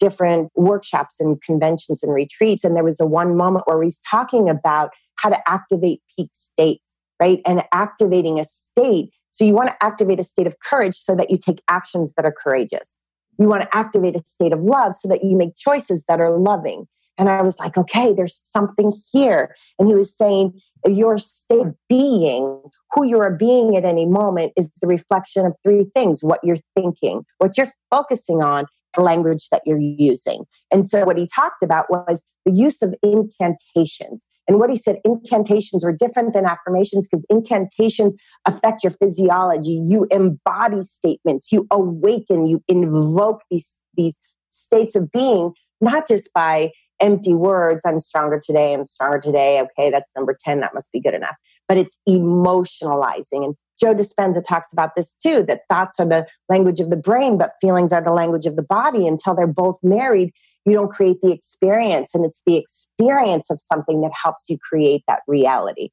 different 0.00 0.50
workshops 0.54 1.16
and 1.20 1.40
conventions 1.42 2.02
and 2.02 2.12
retreats. 2.12 2.64
And 2.64 2.76
there 2.76 2.84
was 2.84 3.00
a 3.00 3.06
one 3.06 3.36
moment 3.36 3.66
where 3.66 3.82
he's 3.82 4.00
talking 4.10 4.48
about 4.48 4.90
how 5.16 5.28
to 5.28 5.48
activate 5.48 6.02
peak 6.16 6.30
states, 6.32 6.94
right? 7.20 7.40
And 7.46 7.62
activating 7.72 8.40
a 8.40 8.44
state. 8.44 9.10
So 9.30 9.44
you 9.44 9.52
want 9.52 9.68
to 9.68 9.76
activate 9.84 10.20
a 10.20 10.24
state 10.24 10.46
of 10.46 10.58
courage 10.60 10.96
so 10.96 11.14
that 11.14 11.30
you 11.30 11.38
take 11.38 11.62
actions 11.68 12.12
that 12.16 12.24
are 12.24 12.34
courageous. 12.36 12.98
You 13.38 13.48
want 13.48 13.62
to 13.62 13.76
activate 13.76 14.16
a 14.16 14.22
state 14.24 14.52
of 14.52 14.60
love 14.60 14.94
so 14.94 15.08
that 15.08 15.24
you 15.24 15.36
make 15.36 15.56
choices 15.56 16.04
that 16.08 16.20
are 16.20 16.36
loving. 16.36 16.86
And 17.18 17.28
I 17.28 17.42
was 17.42 17.58
like, 17.58 17.76
okay, 17.76 18.12
there's 18.12 18.40
something 18.44 18.92
here. 19.12 19.54
And 19.78 19.88
he 19.88 19.94
was 19.94 20.16
saying, 20.16 20.60
your 20.86 21.16
state 21.18 21.60
of 21.60 21.74
being, 21.88 22.62
who 22.92 23.06
you 23.06 23.20
are 23.20 23.34
being 23.34 23.76
at 23.76 23.84
any 23.84 24.06
moment, 24.06 24.52
is 24.56 24.70
the 24.80 24.86
reflection 24.86 25.46
of 25.46 25.54
three 25.62 25.86
things 25.94 26.22
what 26.22 26.40
you're 26.42 26.58
thinking, 26.74 27.22
what 27.38 27.56
you're 27.56 27.70
focusing 27.90 28.42
on, 28.42 28.66
the 28.94 29.02
language 29.02 29.48
that 29.50 29.62
you're 29.64 29.78
using. 29.78 30.44
And 30.70 30.86
so 30.86 31.04
what 31.04 31.18
he 31.18 31.28
talked 31.34 31.62
about 31.62 31.86
was 31.90 32.22
the 32.44 32.52
use 32.52 32.82
of 32.82 32.94
incantations. 33.02 34.26
And 34.46 34.58
what 34.58 34.68
he 34.68 34.76
said, 34.76 34.98
incantations 35.04 35.84
are 35.84 35.92
different 35.92 36.34
than 36.34 36.44
affirmations 36.44 37.08
because 37.08 37.26
incantations 37.30 38.14
affect 38.44 38.84
your 38.84 38.92
physiology. 38.92 39.80
You 39.82 40.06
embody 40.10 40.82
statements, 40.82 41.50
you 41.50 41.66
awaken, 41.70 42.46
you 42.46 42.62
invoke 42.68 43.40
these, 43.50 43.74
these 43.96 44.18
states 44.50 44.94
of 44.94 45.10
being, 45.10 45.52
not 45.80 46.06
just 46.06 46.28
by 46.34 46.72
empty 47.00 47.34
words 47.34 47.82
i'm 47.84 48.00
stronger 48.00 48.40
today 48.44 48.72
i'm 48.72 48.86
stronger 48.86 49.18
today 49.18 49.60
okay 49.60 49.90
that's 49.90 50.10
number 50.16 50.36
10 50.44 50.60
that 50.60 50.74
must 50.74 50.92
be 50.92 51.00
good 51.00 51.14
enough. 51.14 51.36
But 51.68 51.78
it's 51.78 51.96
emotionalizing 52.08 53.44
and 53.44 53.54
joe 53.80 53.94
dispenza 53.94 54.42
talks 54.46 54.72
about 54.72 54.90
this 54.96 55.16
too 55.22 55.44
that 55.48 55.62
thoughts 55.68 55.98
are 55.98 56.06
the 56.06 56.26
language 56.48 56.80
of 56.80 56.90
the 56.90 56.96
brain 56.96 57.38
but 57.38 57.52
feelings 57.60 57.92
are 57.92 58.02
the 58.02 58.12
language 58.12 58.46
of 58.46 58.56
the 58.56 58.62
body. 58.62 59.06
Until 59.06 59.34
they're 59.34 59.46
both 59.46 59.78
married 59.82 60.32
you 60.64 60.72
don't 60.72 60.92
create 60.92 61.20
the 61.22 61.30
experience 61.30 62.14
and 62.14 62.24
it's 62.24 62.40
the 62.46 62.56
experience 62.56 63.50
of 63.50 63.60
something 63.60 64.00
that 64.00 64.12
helps 64.12 64.44
you 64.48 64.56
create 64.58 65.02
that 65.06 65.20
reality. 65.26 65.90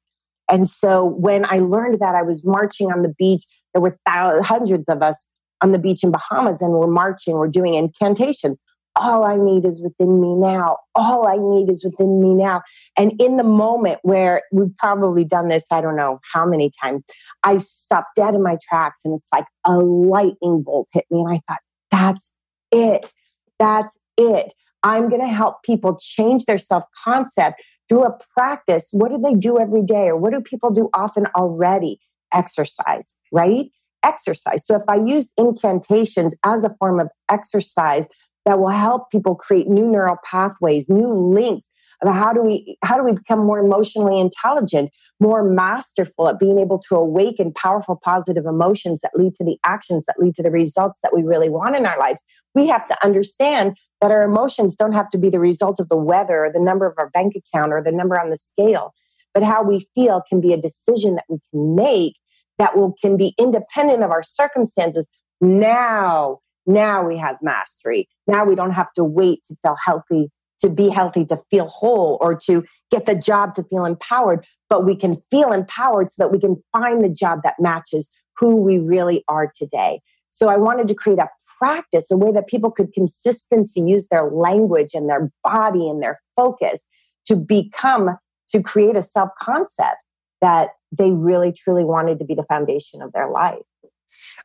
And 0.50 0.68
so 0.68 1.04
when 1.04 1.44
i 1.46 1.58
learned 1.58 1.98
that 2.00 2.14
i 2.14 2.22
was 2.22 2.46
marching 2.46 2.92
on 2.92 3.02
the 3.02 3.14
beach. 3.18 3.44
There 3.74 3.80
were 3.80 3.96
thousands, 4.06 4.46
hundreds 4.46 4.88
of 4.88 5.02
us 5.02 5.24
on 5.62 5.72
the 5.72 5.78
beach 5.78 6.02
in 6.02 6.10
bahamas 6.10 6.60
and 6.60 6.72
we're 6.72 6.86
marching 6.86 7.34
we're 7.34 7.48
doing 7.48 7.74
incantations 7.74 8.60
all 8.96 9.24
I 9.24 9.36
need 9.36 9.64
is 9.64 9.80
within 9.80 10.20
me 10.20 10.34
now. 10.34 10.76
All 10.94 11.26
I 11.26 11.36
need 11.36 11.70
is 11.70 11.84
within 11.84 12.20
me 12.20 12.34
now. 12.34 12.62
And 12.96 13.12
in 13.20 13.36
the 13.36 13.44
moment 13.44 14.00
where 14.02 14.42
we've 14.52 14.76
probably 14.76 15.24
done 15.24 15.48
this, 15.48 15.66
I 15.70 15.80
don't 15.80 15.96
know 15.96 16.18
how 16.32 16.44
many 16.46 16.70
times, 16.82 17.02
I 17.42 17.56
stopped 17.58 18.16
dead 18.16 18.34
in 18.34 18.42
my 18.42 18.56
tracks 18.68 19.00
and 19.04 19.14
it's 19.14 19.28
like 19.32 19.46
a 19.66 19.76
lightning 19.76 20.62
bolt 20.62 20.88
hit 20.92 21.06
me. 21.10 21.20
And 21.20 21.34
I 21.34 21.40
thought, 21.48 21.60
that's 21.90 22.32
it. 22.70 23.12
That's 23.58 23.98
it. 24.18 24.52
I'm 24.82 25.08
going 25.08 25.22
to 25.22 25.28
help 25.28 25.62
people 25.62 25.96
change 26.00 26.44
their 26.44 26.58
self 26.58 26.84
concept 27.04 27.62
through 27.88 28.04
a 28.04 28.18
practice. 28.36 28.88
What 28.92 29.10
do 29.10 29.18
they 29.18 29.34
do 29.34 29.58
every 29.58 29.82
day? 29.82 30.08
Or 30.08 30.16
what 30.16 30.32
do 30.32 30.40
people 30.40 30.70
do 30.70 30.88
often 30.92 31.26
already? 31.36 32.00
Exercise, 32.32 33.14
right? 33.30 33.66
Exercise. 34.02 34.66
So 34.66 34.76
if 34.76 34.82
I 34.88 34.96
use 34.96 35.32
incantations 35.36 36.34
as 36.44 36.64
a 36.64 36.74
form 36.80 36.98
of 36.98 37.08
exercise, 37.30 38.08
that 38.44 38.58
will 38.58 38.68
help 38.68 39.10
people 39.10 39.34
create 39.34 39.68
new 39.68 39.86
neural 39.86 40.16
pathways, 40.24 40.88
new 40.88 41.08
links 41.08 41.68
of 42.02 42.14
how 42.14 42.32
do 42.32 42.42
we 42.42 42.76
how 42.82 42.96
do 42.96 43.04
we 43.04 43.12
become 43.12 43.38
more 43.38 43.58
emotionally 43.58 44.20
intelligent, 44.20 44.90
more 45.20 45.42
masterful 45.42 46.28
at 46.28 46.38
being 46.38 46.58
able 46.58 46.78
to 46.88 46.96
awaken 46.96 47.52
powerful 47.52 47.98
positive 48.02 48.44
emotions 48.46 49.00
that 49.00 49.12
lead 49.14 49.34
to 49.34 49.44
the 49.44 49.56
actions 49.64 50.04
that 50.06 50.16
lead 50.18 50.34
to 50.34 50.42
the 50.42 50.50
results 50.50 50.98
that 51.02 51.14
we 51.14 51.22
really 51.22 51.48
want 51.48 51.76
in 51.76 51.86
our 51.86 51.98
lives. 51.98 52.22
We 52.54 52.66
have 52.68 52.86
to 52.88 53.04
understand 53.04 53.76
that 54.00 54.10
our 54.10 54.22
emotions 54.22 54.74
don't 54.74 54.92
have 54.92 55.08
to 55.10 55.18
be 55.18 55.30
the 55.30 55.40
result 55.40 55.78
of 55.78 55.88
the 55.88 55.96
weather 55.96 56.44
or 56.44 56.52
the 56.52 56.60
number 56.60 56.86
of 56.86 56.94
our 56.98 57.10
bank 57.10 57.34
account 57.36 57.72
or 57.72 57.82
the 57.82 57.92
number 57.92 58.18
on 58.18 58.30
the 58.30 58.36
scale, 58.36 58.92
but 59.32 59.44
how 59.44 59.62
we 59.62 59.86
feel 59.94 60.22
can 60.28 60.40
be 60.40 60.52
a 60.52 60.60
decision 60.60 61.14
that 61.14 61.24
we 61.28 61.38
can 61.52 61.74
make 61.74 62.14
that 62.58 62.76
will 62.76 62.94
can 63.00 63.16
be 63.16 63.34
independent 63.38 64.02
of 64.02 64.10
our 64.10 64.22
circumstances 64.22 65.08
now 65.40 66.38
now 66.66 67.06
we 67.06 67.18
have 67.18 67.36
mastery. 67.42 68.08
Now 68.26 68.44
we 68.44 68.54
don't 68.54 68.72
have 68.72 68.92
to 68.94 69.04
wait 69.04 69.40
to 69.48 69.56
feel 69.62 69.76
healthy, 69.84 70.30
to 70.60 70.68
be 70.68 70.88
healthy, 70.88 71.24
to 71.26 71.36
feel 71.50 71.66
whole, 71.66 72.18
or 72.20 72.36
to 72.46 72.64
get 72.90 73.06
the 73.06 73.14
job 73.14 73.54
to 73.56 73.64
feel 73.64 73.84
empowered. 73.84 74.46
But 74.70 74.84
we 74.84 74.96
can 74.96 75.22
feel 75.30 75.52
empowered 75.52 76.10
so 76.10 76.22
that 76.22 76.32
we 76.32 76.38
can 76.38 76.62
find 76.72 77.04
the 77.04 77.08
job 77.08 77.40
that 77.44 77.54
matches 77.58 78.10
who 78.38 78.56
we 78.56 78.78
really 78.78 79.24
are 79.28 79.52
today. 79.54 80.00
So 80.30 80.48
I 80.48 80.56
wanted 80.56 80.88
to 80.88 80.94
create 80.94 81.18
a 81.18 81.28
practice, 81.58 82.10
a 82.10 82.16
way 82.16 82.32
that 82.32 82.48
people 82.48 82.70
could 82.70 82.92
consistently 82.92 83.82
use 83.82 84.08
their 84.08 84.30
language 84.30 84.90
and 84.94 85.08
their 85.08 85.30
body 85.44 85.88
and 85.88 86.02
their 86.02 86.20
focus 86.34 86.84
to 87.26 87.36
become, 87.36 88.16
to 88.50 88.62
create 88.62 88.96
a 88.96 89.02
self 89.02 89.30
concept 89.40 89.98
that 90.40 90.70
they 90.90 91.12
really 91.12 91.52
truly 91.52 91.84
wanted 91.84 92.18
to 92.18 92.24
be 92.24 92.34
the 92.34 92.44
foundation 92.44 93.00
of 93.00 93.12
their 93.12 93.30
life. 93.30 93.62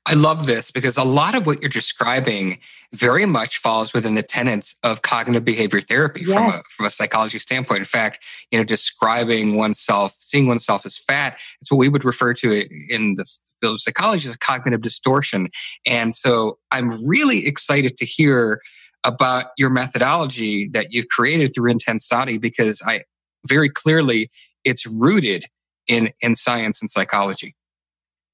I 0.05 0.13
love 0.13 0.45
this 0.45 0.71
because 0.71 0.97
a 0.97 1.03
lot 1.03 1.35
of 1.35 1.45
what 1.45 1.61
you're 1.61 1.69
describing 1.69 2.59
very 2.93 3.25
much 3.25 3.57
falls 3.57 3.93
within 3.93 4.15
the 4.15 4.23
tenets 4.23 4.75
of 4.83 5.01
cognitive 5.01 5.43
behavior 5.43 5.81
therapy 5.81 6.23
yes. 6.25 6.33
from 6.33 6.49
a 6.49 6.61
from 6.75 6.85
a 6.85 6.91
psychology 6.91 7.39
standpoint. 7.39 7.79
In 7.79 7.85
fact, 7.85 8.23
you 8.51 8.57
know, 8.57 8.63
describing 8.63 9.57
oneself, 9.57 10.15
seeing 10.19 10.47
oneself 10.47 10.85
as 10.85 10.97
fat, 10.97 11.39
it's 11.59 11.71
what 11.71 11.77
we 11.77 11.89
would 11.89 12.05
refer 12.05 12.33
to 12.35 12.65
in 12.89 13.15
the 13.15 13.25
field 13.59 13.75
of 13.75 13.81
psychology 13.81 14.27
as 14.27 14.35
a 14.35 14.37
cognitive 14.37 14.81
distortion. 14.81 15.49
And 15.85 16.15
so 16.15 16.57
I'm 16.71 17.05
really 17.05 17.45
excited 17.45 17.97
to 17.97 18.05
hear 18.05 18.61
about 19.03 19.47
your 19.57 19.69
methodology 19.69 20.69
that 20.69 20.87
you've 20.91 21.09
created 21.09 21.53
through 21.53 21.73
Intensati 21.73 22.39
because 22.39 22.81
I 22.85 23.01
very 23.45 23.69
clearly 23.69 24.29
it's 24.63 24.85
rooted 24.85 25.45
in 25.87 26.11
in 26.21 26.35
science 26.35 26.81
and 26.81 26.89
psychology 26.89 27.55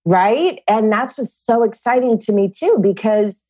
right 0.06 0.60
and 0.68 0.92
that's 0.92 1.18
what's 1.18 1.36
so 1.36 1.64
exciting 1.64 2.20
to 2.20 2.32
me 2.32 2.52
too 2.54 2.78
because 2.82 3.44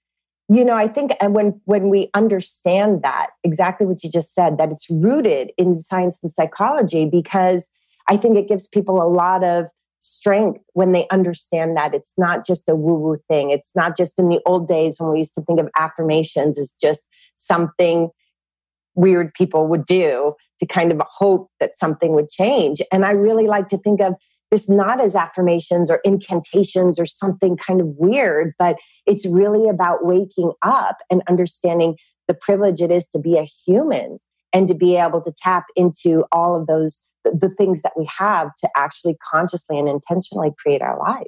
you 0.49 0.63
know 0.63 0.75
i 0.75 0.87
think 0.87 1.11
and 1.19 1.33
when 1.33 1.59
when 1.65 1.89
we 1.89 2.09
understand 2.13 3.01
that 3.01 3.31
exactly 3.43 3.85
what 3.85 4.03
you 4.03 4.11
just 4.11 4.33
said 4.33 4.57
that 4.57 4.71
it's 4.71 4.89
rooted 4.89 5.51
in 5.57 5.79
science 5.79 6.19
and 6.21 6.31
psychology 6.31 7.05
because 7.05 7.69
i 8.09 8.17
think 8.17 8.37
it 8.37 8.47
gives 8.47 8.67
people 8.67 9.01
a 9.01 9.07
lot 9.07 9.43
of 9.43 9.69
strength 10.03 10.59
when 10.73 10.91
they 10.91 11.07
understand 11.09 11.77
that 11.77 11.93
it's 11.93 12.13
not 12.17 12.45
just 12.45 12.67
a 12.67 12.75
woo 12.75 12.95
woo 12.95 13.17
thing. 13.29 13.49
It's 13.51 13.71
not 13.75 13.95
just 13.95 14.19
in 14.19 14.29
the 14.29 14.41
old 14.45 14.67
days 14.67 14.99
when 14.99 15.11
we 15.11 15.19
used 15.19 15.33
to 15.35 15.41
think 15.41 15.59
of 15.59 15.69
affirmations 15.77 16.59
as 16.59 16.75
just 16.81 17.07
something 17.35 18.09
weird 18.95 19.33
people 19.33 19.65
would 19.67 19.85
do 19.85 20.35
to 20.59 20.65
kind 20.65 20.91
of 20.91 21.01
hope 21.09 21.49
that 21.59 21.77
something 21.79 22.13
would 22.13 22.29
change. 22.29 22.81
And 22.91 23.05
I 23.05 23.11
really 23.11 23.47
like 23.47 23.69
to 23.69 23.77
think 23.77 24.01
of 24.01 24.15
this 24.53 24.69
not 24.69 25.01
as 25.01 25.15
affirmations 25.15 25.89
or 25.89 25.99
incantations 26.03 26.99
or 26.99 27.07
something 27.07 27.57
kind 27.57 27.81
of 27.81 27.87
weird, 27.97 28.53
but 28.59 28.77
it's 29.07 29.25
really 29.25 29.67
about 29.67 30.05
waking 30.05 30.51
up 30.61 30.97
and 31.09 31.23
understanding 31.27 31.95
the 32.27 32.35
privilege 32.35 32.79
it 32.79 32.91
is 32.91 33.07
to 33.07 33.17
be 33.17 33.35
a 33.35 33.47
human 33.65 34.19
and 34.53 34.67
to 34.67 34.75
be 34.75 34.95
able 34.95 35.21
to 35.21 35.33
tap 35.41 35.65
into 35.75 36.23
all 36.31 36.55
of 36.55 36.67
those 36.67 37.01
the 37.23 37.49
things 37.49 37.81
that 37.81 37.93
we 37.97 38.07
have 38.19 38.49
to 38.59 38.69
actually 38.75 39.15
consciously 39.31 39.79
and 39.79 39.89
intentionally 39.89 40.51
create 40.61 40.83
our 40.83 40.99
life. 40.99 41.25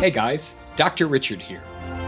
Hey 0.00 0.10
guys, 0.10 0.56
Dr. 0.74 1.06
Richard 1.06 1.40
here. 1.40 1.62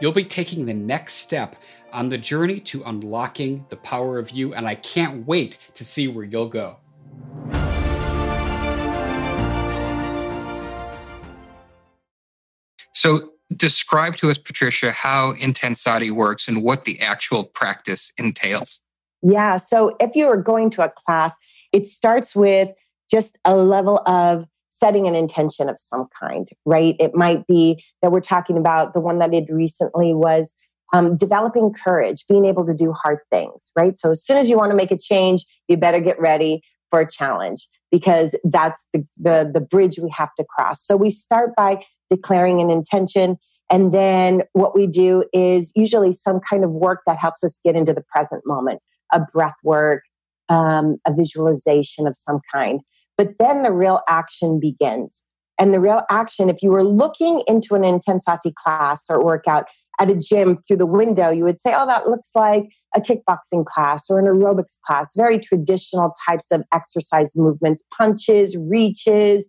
You'll 0.00 0.12
be 0.12 0.24
taking 0.24 0.66
the 0.66 0.74
next 0.74 1.14
step 1.14 1.56
on 1.92 2.08
the 2.08 2.18
journey 2.18 2.58
to 2.60 2.82
unlocking 2.84 3.64
the 3.68 3.76
power 3.76 4.18
of 4.18 4.30
you, 4.30 4.52
and 4.52 4.66
I 4.66 4.74
can't 4.74 5.26
wait 5.26 5.58
to 5.74 5.84
see 5.84 6.08
where 6.08 6.24
you'll 6.24 6.48
go. 6.48 6.78
So, 12.92 13.30
describe 13.54 14.16
to 14.16 14.30
us, 14.30 14.38
Patricia, 14.38 14.90
how 14.90 15.34
Intensati 15.34 16.10
works 16.10 16.48
and 16.48 16.62
what 16.62 16.84
the 16.86 17.00
actual 17.00 17.44
practice 17.44 18.12
entails. 18.18 18.80
Yeah. 19.22 19.58
So, 19.58 19.96
if 20.00 20.16
you 20.16 20.26
are 20.26 20.36
going 20.36 20.70
to 20.70 20.82
a 20.82 20.88
class, 20.88 21.36
it 21.72 21.86
starts 21.86 22.34
with 22.34 22.70
just 23.10 23.38
a 23.44 23.54
level 23.54 24.00
of 24.06 24.46
setting 24.74 25.06
an 25.06 25.14
intention 25.14 25.68
of 25.68 25.76
some 25.78 26.08
kind, 26.20 26.48
right? 26.64 26.96
It 26.98 27.14
might 27.14 27.46
be 27.46 27.82
that 28.02 28.10
we're 28.10 28.20
talking 28.20 28.58
about 28.58 28.92
the 28.92 29.00
one 29.00 29.20
that 29.20 29.26
I 29.26 29.40
did 29.40 29.48
recently 29.48 30.14
was 30.14 30.54
um, 30.92 31.16
developing 31.16 31.72
courage, 31.72 32.24
being 32.28 32.44
able 32.44 32.66
to 32.66 32.74
do 32.74 32.92
hard 32.92 33.18
things, 33.30 33.70
right? 33.76 33.96
So 33.96 34.10
as 34.10 34.24
soon 34.24 34.36
as 34.36 34.50
you 34.50 34.56
want 34.56 34.72
to 34.72 34.76
make 34.76 34.90
a 34.90 34.98
change, 34.98 35.44
you 35.68 35.76
better 35.76 36.00
get 36.00 36.20
ready 36.20 36.62
for 36.90 37.00
a 37.00 37.10
challenge 37.10 37.68
because 37.92 38.36
that's 38.42 38.86
the, 38.92 39.04
the, 39.16 39.50
the 39.54 39.60
bridge 39.60 39.98
we 40.02 40.10
have 40.10 40.34
to 40.38 40.44
cross. 40.44 40.84
So 40.84 40.96
we 40.96 41.08
start 41.08 41.54
by 41.56 41.84
declaring 42.10 42.60
an 42.60 42.70
intention. 42.70 43.36
And 43.70 43.92
then 43.92 44.42
what 44.54 44.74
we 44.74 44.88
do 44.88 45.24
is 45.32 45.72
usually 45.76 46.12
some 46.12 46.40
kind 46.48 46.64
of 46.64 46.70
work 46.70 47.02
that 47.06 47.16
helps 47.16 47.44
us 47.44 47.60
get 47.64 47.76
into 47.76 47.92
the 47.92 48.02
present 48.12 48.42
moment, 48.44 48.80
a 49.12 49.20
breath 49.20 49.54
work, 49.62 50.02
um, 50.48 50.96
a 51.06 51.12
visualization 51.12 52.08
of 52.08 52.16
some 52.16 52.40
kind. 52.52 52.80
But 53.16 53.38
then 53.38 53.62
the 53.62 53.72
real 53.72 54.00
action 54.08 54.58
begins. 54.60 55.22
And 55.58 55.72
the 55.72 55.80
real 55.80 56.02
action, 56.10 56.48
if 56.48 56.62
you 56.62 56.70
were 56.70 56.84
looking 56.84 57.42
into 57.46 57.74
an 57.74 57.82
Intensati 57.82 58.52
class 58.54 59.04
or 59.08 59.24
workout 59.24 59.66
at 60.00 60.10
a 60.10 60.16
gym 60.16 60.58
through 60.66 60.78
the 60.78 60.86
window, 60.86 61.30
you 61.30 61.44
would 61.44 61.60
say, 61.60 61.72
oh, 61.76 61.86
that 61.86 62.08
looks 62.08 62.30
like 62.34 62.64
a 62.96 63.00
kickboxing 63.00 63.64
class 63.64 64.04
or 64.08 64.18
an 64.18 64.26
aerobics 64.26 64.78
class, 64.84 65.12
very 65.16 65.38
traditional 65.38 66.12
types 66.28 66.46
of 66.50 66.62
exercise 66.72 67.32
movements, 67.36 67.84
punches, 67.96 68.56
reaches, 68.56 69.48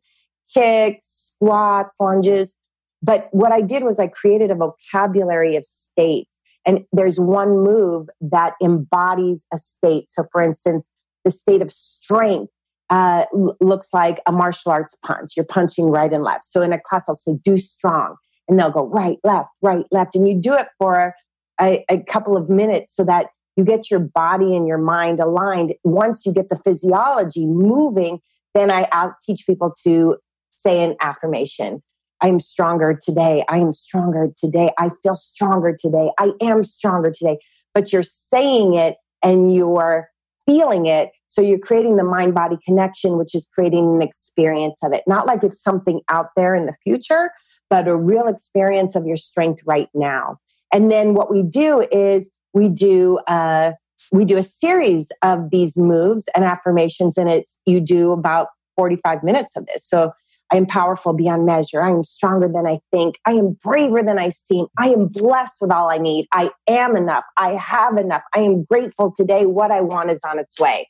kicks, 0.54 1.32
squats, 1.34 1.96
lunges. 2.00 2.56
But 3.02 3.28
what 3.32 3.52
I 3.52 3.62
did 3.62 3.84
was 3.84 4.00
I 4.00 4.08
created 4.08 4.52
a 4.52 4.56
vocabulary 4.56 5.56
of 5.56 5.66
states. 5.66 6.32
And 6.68 6.86
there's 6.92 7.20
one 7.20 7.64
move 7.64 8.08
that 8.22 8.54
embodies 8.62 9.46
a 9.54 9.58
state. 9.58 10.08
So, 10.08 10.26
for 10.32 10.42
instance, 10.42 10.90
the 11.24 11.32
state 11.32 11.62
of 11.62 11.72
strength 11.72 12.52
uh, 12.90 13.26
looks 13.60 13.90
like 13.94 14.20
a 14.28 14.32
martial 14.32 14.72
arts 14.72 14.96
punch. 15.04 15.34
You're 15.36 15.46
punching 15.46 15.88
right 15.88 16.12
and 16.12 16.24
left. 16.24 16.46
So, 16.46 16.62
in 16.62 16.74
a 16.74 16.80
class, 16.80 17.06
I'll 17.08 17.16
say, 17.16 17.38
do 17.44 17.58
strong. 17.58 18.16
And 18.48 18.60
they'll 18.60 18.72
go 18.72 18.86
right, 18.86 19.18
left, 19.24 19.50
right, 19.62 19.86
left. 19.92 20.16
And 20.16 20.28
you 20.28 20.40
do 20.40 20.54
it 20.54 20.68
for 20.78 21.16
a, 21.60 21.84
a 21.90 22.04
couple 22.04 22.38
of 22.38 22.50
minutes 22.50 22.96
so 22.96 23.04
that 23.06 23.28
you 23.56 23.64
get 23.64 23.90
your 23.90 24.00
body 24.00 24.56
and 24.56 24.68
your 24.68 24.78
mind 24.78 25.20
aligned. 25.20 25.74
Once 25.84 26.26
you 26.26 26.34
get 26.34 26.50
the 26.50 26.58
physiology 26.58 27.46
moving, 27.46 28.20
then 28.54 28.72
I 28.72 28.88
I'll 28.92 29.16
teach 29.26 29.46
people 29.46 29.74
to 29.86 30.18
say 30.52 30.84
an 30.84 30.96
affirmation. 31.02 31.82
I 32.22 32.28
am 32.28 32.40
stronger 32.40 32.94
today. 32.94 33.44
I 33.50 33.58
am 33.58 33.74
stronger 33.74 34.30
today. 34.40 34.72
I 34.78 34.90
feel 35.04 35.16
stronger 35.16 35.76
today. 35.80 36.12
I 36.18 36.32
am 36.42 36.64
stronger 36.64 37.12
today. 37.12 37.38
But 37.74 37.92
you're 37.92 38.04
saying 38.04 38.76
it 38.76 38.96
and 39.22 39.54
you're 39.54 40.10
feeling 40.46 40.86
it. 40.86 41.10
So 41.36 41.42
you're 41.42 41.60
creating 41.60 41.98
the 41.98 42.04
mind 42.06 42.34
body 42.34 42.58
connection, 42.66 43.18
which 43.18 43.36
is 43.36 43.46
creating 43.54 43.96
an 43.96 44.02
experience 44.02 44.78
of 44.82 44.94
it. 44.94 45.04
Not 45.06 45.28
like 45.28 45.44
it's 45.44 45.62
something 45.62 46.00
out 46.08 46.28
there 46.38 46.56
in 46.56 46.66
the 46.66 46.74
future, 46.82 47.32
but 47.70 47.90
a 47.90 47.96
real 47.98 48.28
experience 48.28 48.96
of 48.96 49.06
your 49.06 49.18
strength 49.18 49.62
right 49.66 49.90
now. 49.94 50.38
And 50.72 50.90
then 50.90 51.14
what 51.14 51.30
we 51.30 51.44
do 51.44 51.86
is 51.92 52.32
we 52.54 52.70
do 52.70 53.18
uh, 53.28 53.74
we 54.14 54.24
do 54.24 54.38
a 54.38 54.44
series 54.44 55.12
of 55.24 55.50
these 55.50 55.76
moves 55.76 56.24
and 56.34 56.46
affirmations, 56.46 57.18
and 57.18 57.28
it's 57.28 57.58
you 57.66 57.82
do 57.82 58.14
about 58.14 58.48
45 58.78 59.22
minutes 59.22 59.58
of 59.58 59.66
this. 59.66 59.86
So 59.86 60.14
I 60.54 60.56
am 60.56 60.66
powerful 60.66 61.12
beyond 61.12 61.46
measure. 61.46 61.82
I 61.82 61.90
am 61.90 62.06
stronger 62.06 62.48
than 62.48 62.66
I 62.66 62.80
think. 62.92 63.16
I 63.26 63.32
am 63.32 63.58
braver 63.62 64.02
than 64.04 64.20
I 64.20 64.30
seem. 64.30 64.68
I 64.78 64.88
am 64.88 65.10
blessed 65.12 65.56
with 65.60 65.72
all 65.72 65.92
I 65.92 65.98
need. 65.98 66.28
I 66.32 66.52
am 66.70 66.96
enough. 66.96 67.26
I 67.36 67.56
have 67.56 67.98
enough. 67.98 68.22
I 68.34 68.40
am 68.40 68.64
grateful 68.64 69.14
today. 69.18 69.46
What 69.46 69.72
I 69.72 69.82
want 69.82 70.12
is 70.12 70.22
on 70.24 70.40
its 70.40 70.58
way. 70.58 70.88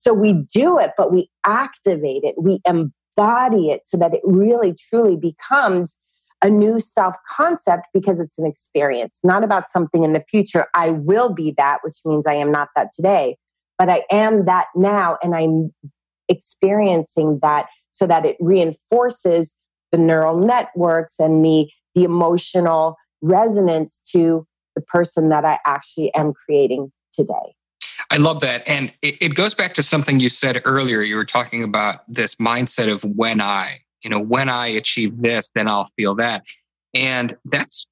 So 0.00 0.14
we 0.14 0.32
do 0.54 0.78
it, 0.78 0.92
but 0.96 1.12
we 1.12 1.28
activate 1.44 2.24
it. 2.24 2.34
We 2.38 2.60
embody 2.64 3.70
it 3.70 3.82
so 3.84 3.98
that 3.98 4.14
it 4.14 4.22
really 4.24 4.74
truly 4.88 5.14
becomes 5.14 5.98
a 6.42 6.48
new 6.48 6.80
self 6.80 7.16
concept 7.28 7.86
because 7.92 8.18
it's 8.18 8.38
an 8.38 8.46
experience, 8.46 9.18
not 9.22 9.44
about 9.44 9.68
something 9.68 10.02
in 10.02 10.14
the 10.14 10.24
future. 10.30 10.68
I 10.74 10.90
will 10.90 11.28
be 11.34 11.52
that, 11.58 11.80
which 11.84 11.98
means 12.06 12.26
I 12.26 12.32
am 12.32 12.50
not 12.50 12.68
that 12.76 12.94
today, 12.94 13.36
but 13.78 13.90
I 13.90 14.04
am 14.10 14.46
that 14.46 14.68
now 14.74 15.18
and 15.22 15.34
I'm 15.34 15.70
experiencing 16.30 17.40
that 17.42 17.66
so 17.90 18.06
that 18.06 18.24
it 18.24 18.38
reinforces 18.40 19.54
the 19.92 19.98
neural 19.98 20.38
networks 20.38 21.16
and 21.18 21.44
the, 21.44 21.68
the 21.94 22.04
emotional 22.04 22.96
resonance 23.20 24.00
to 24.12 24.46
the 24.76 24.80
person 24.80 25.28
that 25.28 25.44
I 25.44 25.58
actually 25.66 26.14
am 26.14 26.32
creating 26.32 26.90
today. 27.12 27.54
I 28.10 28.16
love 28.16 28.40
that. 28.40 28.62
And 28.66 28.92
it, 29.02 29.16
it, 29.20 29.34
goes 29.34 29.54
back 29.54 29.74
to 29.74 29.82
something 29.82 30.20
you 30.20 30.28
said 30.28 30.62
earlier. 30.64 31.02
You 31.02 31.16
were 31.16 31.24
talking 31.24 31.62
about 31.62 32.02
this 32.08 32.36
mindset 32.36 32.90
of 32.90 33.02
when 33.02 33.40
I, 33.40 33.80
you 34.02 34.10
know, 34.10 34.20
when 34.20 34.48
I 34.48 34.68
achieve 34.68 35.18
this, 35.18 35.50
then 35.54 35.68
I'll 35.68 35.90
feel 35.96 36.14
that. 36.16 36.44
And 36.94 37.36
that's 37.44 37.86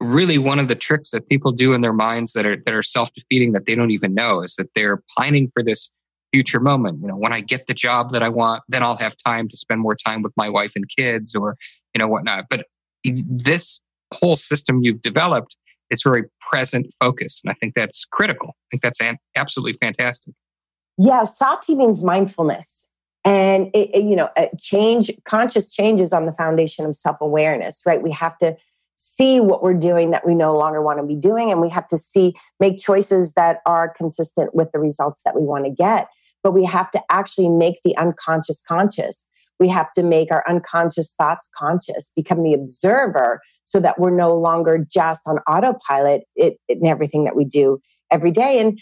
really 0.00 0.38
one 0.38 0.58
of 0.58 0.68
the 0.68 0.74
tricks 0.74 1.10
that 1.10 1.28
people 1.28 1.52
do 1.52 1.72
in 1.72 1.80
their 1.80 1.92
minds 1.92 2.34
that 2.34 2.44
are 2.44 2.56
that 2.56 2.74
are 2.74 2.82
self-defeating 2.82 3.52
that 3.52 3.66
they 3.66 3.74
don't 3.74 3.90
even 3.90 4.14
know 4.14 4.42
is 4.42 4.56
that 4.56 4.68
they're 4.74 5.02
pining 5.16 5.50
for 5.54 5.62
this 5.62 5.90
future 6.32 6.60
moment. 6.60 7.00
You 7.00 7.08
know, 7.08 7.16
when 7.16 7.32
I 7.32 7.40
get 7.40 7.66
the 7.66 7.74
job 7.74 8.10
that 8.10 8.22
I 8.22 8.28
want, 8.28 8.62
then 8.68 8.82
I'll 8.82 8.96
have 8.96 9.16
time 9.16 9.48
to 9.48 9.56
spend 9.56 9.80
more 9.80 9.94
time 9.94 10.22
with 10.22 10.32
my 10.36 10.48
wife 10.48 10.72
and 10.76 10.84
kids 10.88 11.34
or, 11.34 11.56
you 11.94 11.98
know, 11.98 12.08
whatnot. 12.08 12.46
But 12.50 12.66
this 13.04 13.80
whole 14.12 14.36
system 14.36 14.82
you've 14.82 15.02
developed 15.02 15.56
is 15.90 16.02
very 16.02 16.24
present 16.40 16.86
focused. 17.00 17.42
And 17.44 17.50
I 17.50 17.54
think 17.54 17.74
that's 17.74 18.04
critical. 18.10 18.48
I 18.48 18.66
think 18.70 18.82
that's 18.82 19.00
an, 19.00 19.18
absolutely 19.36 19.74
fantastic. 19.74 20.34
Yeah, 20.98 21.24
sati 21.24 21.74
means 21.74 22.02
mindfulness. 22.02 22.88
And 23.24 23.68
it, 23.74 23.90
it, 23.92 24.04
you 24.04 24.14
know, 24.14 24.28
change, 24.58 25.10
conscious 25.24 25.70
changes 25.70 26.12
on 26.12 26.26
the 26.26 26.32
foundation 26.32 26.86
of 26.86 26.94
self 26.94 27.16
awareness, 27.20 27.80
right? 27.84 28.00
We 28.00 28.12
have 28.12 28.38
to 28.38 28.56
see 28.96 29.40
what 29.40 29.62
we're 29.62 29.74
doing 29.74 30.10
that 30.12 30.26
we 30.26 30.34
no 30.34 30.56
longer 30.56 30.80
want 30.80 31.00
to 31.00 31.04
be 31.04 31.16
doing, 31.16 31.50
and 31.50 31.60
we 31.60 31.68
have 31.68 31.88
to 31.88 31.98
see, 31.98 32.34
make 32.60 32.78
choices 32.78 33.32
that 33.32 33.58
are 33.66 33.88
consistent 33.88 34.54
with 34.54 34.70
the 34.72 34.78
results 34.78 35.20
that 35.24 35.34
we 35.34 35.42
want 35.42 35.64
to 35.64 35.70
get 35.70 36.08
but 36.46 36.52
we 36.52 36.64
have 36.64 36.92
to 36.92 37.02
actually 37.10 37.48
make 37.48 37.80
the 37.84 37.96
unconscious 37.96 38.62
conscious. 38.62 39.26
We 39.58 39.66
have 39.66 39.92
to 39.94 40.04
make 40.04 40.30
our 40.30 40.44
unconscious 40.48 41.12
thoughts 41.18 41.50
conscious, 41.58 42.12
become 42.14 42.44
the 42.44 42.54
observer 42.54 43.40
so 43.66 43.80
that 43.80 43.98
we're 44.00 44.10
no 44.10 44.34
longer 44.34 44.78
just 44.90 45.22
on 45.26 45.38
autopilot 45.40 46.22
in 46.36 46.86
everything 46.86 47.24
that 47.24 47.36
we 47.36 47.44
do 47.44 47.78
every 48.10 48.30
day. 48.30 48.58
And 48.58 48.80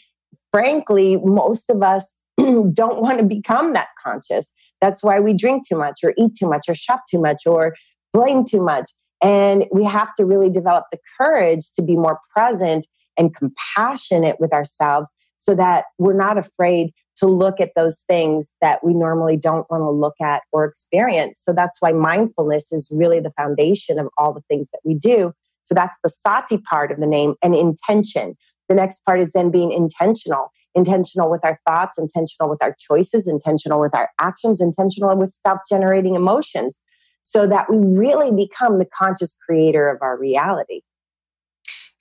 frankly, 0.53 1.16
most 1.25 1.68
of 1.68 1.83
us 1.83 2.14
don't 2.38 3.01
want 3.01 3.18
to 3.18 3.25
become 3.25 3.73
that 3.73 3.88
conscious. 4.03 4.53
That's 4.81 5.03
why 5.03 5.18
we 5.18 5.35
drink 5.35 5.66
too 5.66 5.79
much 5.79 6.01
or 6.05 6.14
eat 6.16 6.33
too 6.38 6.49
much 6.49 6.66
or 6.68 6.75
shop 6.75 7.03
too 7.11 7.20
much 7.20 7.47
or 7.47 7.75
blame 8.12 8.44
too 8.44 8.62
much. 8.62 8.90
And 9.23 9.64
we 9.73 9.85
have 9.85 10.14
to 10.16 10.25
really 10.25 10.51
develop 10.51 10.85
the 10.92 10.99
courage 11.18 11.70
to 11.77 11.83
be 11.83 11.97
more 11.97 12.20
present 12.35 12.87
and 13.16 13.35
compassionate 13.35 14.37
with 14.38 14.53
ourselves 14.53 15.11
so 15.37 15.55
that 15.55 15.85
we're 15.99 16.16
not 16.16 16.37
afraid 16.37 16.92
to 17.16 17.27
look 17.27 17.61
at 17.61 17.70
those 17.77 18.00
things 18.00 18.50
that 18.61 18.85
we 18.85 18.92
normally 18.92 19.37
don't 19.37 19.70
want 19.70 19.83
to 19.83 19.90
look 19.90 20.14
at 20.20 20.42
or 20.53 20.64
experience. 20.64 21.40
So 21.42 21.53
that's 21.53 21.81
why 21.81 21.92
mindfulness 21.92 22.72
is 22.72 22.88
really 22.90 23.20
the 23.20 23.33
foundation 23.37 23.98
of 23.98 24.09
all 24.18 24.33
the 24.33 24.42
things 24.48 24.70
that 24.70 24.81
we 24.85 24.94
do. 24.94 25.33
So 25.62 25.74
that's 25.74 25.96
the 26.03 26.11
sati 26.11 26.59
part 26.59 26.92
of 26.92 27.00
the 27.00 27.07
name 27.07 27.35
and 27.42 27.55
intention. 27.55 28.37
The 28.68 28.74
next 28.74 29.00
part 29.05 29.20
is 29.20 29.33
then 29.33 29.50
being 29.50 29.72
intentional, 29.72 30.50
intentional 30.74 31.31
with 31.31 31.44
our 31.44 31.59
thoughts, 31.66 31.98
intentional 31.98 32.50
with 32.50 32.62
our 32.62 32.74
choices, 32.79 33.29
intentional 33.29 33.81
with 33.81 33.94
our 33.94 34.11
actions, 34.20 34.61
intentional 34.61 35.16
with 35.16 35.31
self 35.31 35.61
generating 35.68 36.14
emotions, 36.14 36.81
so 37.22 37.46
that 37.46 37.70
we 37.70 37.79
really 37.79 38.31
become 38.31 38.79
the 38.79 38.87
conscious 38.87 39.35
creator 39.46 39.88
of 39.88 39.98
our 40.03 40.18
reality. 40.18 40.81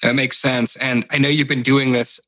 That 0.01 0.15
makes 0.15 0.37
sense. 0.37 0.75
And 0.77 1.05
I 1.11 1.17
know 1.17 1.29
you've 1.29 1.47
been 1.47 1.63
doing 1.63 1.91
this 1.91 2.19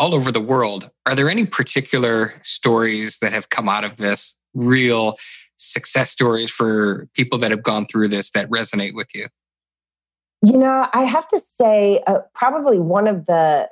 all 0.00 0.14
over 0.14 0.32
the 0.32 0.40
world. 0.40 0.90
Are 1.04 1.14
there 1.14 1.28
any 1.28 1.44
particular 1.44 2.32
stories 2.42 3.18
that 3.20 3.34
have 3.34 3.50
come 3.50 3.68
out 3.68 3.84
of 3.84 3.98
this, 3.98 4.34
real 4.54 5.16
success 5.58 6.10
stories 6.10 6.50
for 6.50 7.06
people 7.14 7.38
that 7.40 7.50
have 7.50 7.62
gone 7.62 7.84
through 7.84 8.08
this 8.08 8.30
that 8.30 8.48
resonate 8.48 8.94
with 8.94 9.08
you? 9.14 9.26
You 10.42 10.56
know, 10.56 10.88
I 10.94 11.02
have 11.02 11.28
to 11.28 11.38
say, 11.38 12.02
uh, 12.06 12.20
probably 12.34 12.78
one 12.78 13.06
of 13.06 13.26
the 13.26 13.68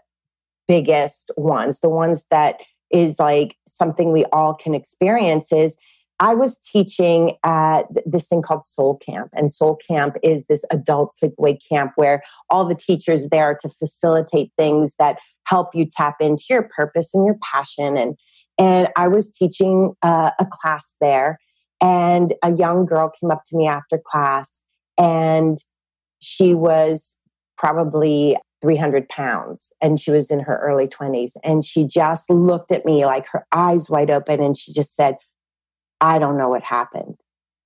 biggest 0.67 1.31
ones, 1.39 1.81
the 1.81 1.89
ones 1.89 2.27
that 2.31 2.57
is 2.91 3.19
like 3.19 3.57
something 3.67 4.13
we 4.13 4.27
all 4.27 4.53
can 4.53 4.75
experience 4.75 5.51
is 5.51 5.79
I 6.21 6.35
was 6.35 6.59
teaching 6.59 7.37
at 7.43 7.85
this 8.05 8.27
thing 8.27 8.43
called 8.43 8.67
Soul 8.67 8.97
Camp. 8.99 9.31
And 9.33 9.51
Soul 9.53 9.77
Camp 9.77 10.17
is 10.23 10.47
this 10.47 10.65
adult 10.71 11.15
sleepaway 11.23 11.59
camp 11.71 11.93
where 11.97 12.23
all 12.51 12.67
the 12.67 12.75
teachers 12.75 13.29
there 13.29 13.57
to 13.63 13.69
facilitate 13.69 14.51
things 14.59 14.95
that 14.99 15.19
help 15.49 15.75
you 15.75 15.87
tap 15.91 16.17
into 16.21 16.45
your 16.51 16.69
purpose 16.77 17.11
and 17.15 17.25
your 17.25 17.39
passion. 17.43 17.97
And, 17.97 18.17
and 18.59 18.89
I 18.97 19.09
was 19.09 19.33
teaching 19.33 19.95
uh, 20.03 20.31
a 20.39 20.47
class 20.51 20.95
there. 21.01 21.39
And 21.81 22.35
a 22.43 22.53
young 22.53 22.87
girl 22.87 23.11
came 23.21 23.31
up 23.31 23.43
to 23.47 23.57
me 23.57 23.69
after 23.69 24.01
class 24.05 24.61
and 24.99 25.59
she 26.21 26.53
was 26.53 27.17
probably 27.57 28.37
300 28.61 29.09
pounds 29.09 29.73
and 29.81 30.01
she 30.01 30.11
was 30.11 30.31
in 30.31 30.41
her 30.41 30.59
early 30.59 30.89
20s. 30.89 31.33
And 31.45 31.65
she 31.65 31.87
just 31.87 32.29
looked 32.31 32.73
at 32.73 32.85
me 32.85 33.07
like 33.07 33.27
her 33.31 33.47
eyes 33.53 33.89
wide 33.89 34.11
open 34.11 34.43
and 34.43 34.57
she 34.57 34.73
just 34.73 34.97
said, 34.97 35.17
I 36.01 36.19
don't 36.19 36.37
know 36.37 36.49
what 36.49 36.65
happened, 36.65 37.15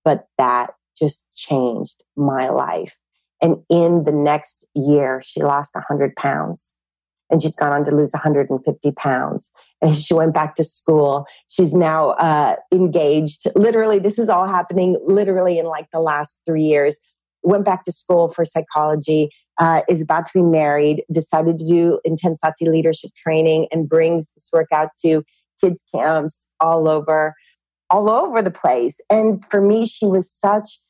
but 0.05 0.27
that 0.37 0.73
just 0.99 1.25
changed 1.35 2.03
my 2.15 2.51
life. 2.51 2.99
And 3.41 3.57
in 3.71 4.05
the 4.05 4.13
next 4.13 4.67
year, 4.75 5.23
she 5.25 5.43
lost 5.43 5.75
100 5.75 6.15
pounds 6.17 6.75
and 7.33 7.43
she's 7.43 7.57
gone 7.57 7.73
on 7.73 7.85
to 7.87 7.91
lose 7.91 8.13
150 8.13 8.93
pounds. 8.93 9.51
And 9.81 9.97
she 9.97 10.13
went 10.13 10.35
back 10.35 10.55
to 10.57 10.65
school. 10.65 11.27
She's 11.49 11.75
now 11.75 12.11
uh, 12.11 12.57
engaged. 12.71 13.47
Literally, 13.57 13.99
this 13.99 14.19
is 14.19 14.29
all 14.29 14.47
happening 14.47 14.97
literally 15.05 15.59
in 15.59 15.67
like 15.67 15.87
the 15.93 16.01
last 16.01 16.39
three 16.47 16.63
years. 16.63 16.99
Went 17.43 17.65
back 17.65 17.85
to 17.85 17.93
school 17.93 18.29
for 18.29 18.45
psychology, 18.45 19.31
uh, 19.59 19.81
is 19.89 20.01
about 20.01 20.27
to 20.27 20.33
be 20.35 20.43
married, 20.43 21.03
decided 21.11 21.59
to 21.59 21.67
do 21.67 21.99
Intensati 22.07 22.69
leadership 22.69 23.11
training, 23.17 23.67
and 23.73 23.89
brings 23.89 24.31
this 24.35 24.49
work 24.53 24.69
out 24.73 24.91
to 25.05 25.25
kids' 25.61 25.83
camps 25.93 26.47
all 26.61 26.89
over 26.89 27.35
all 27.91 28.09
over 28.09 28.41
the 28.41 28.51
place. 28.51 29.01
And 29.11 29.45
for 29.45 29.61
me, 29.61 29.85
she 29.85 30.07
was 30.07 30.31
such 30.31 30.81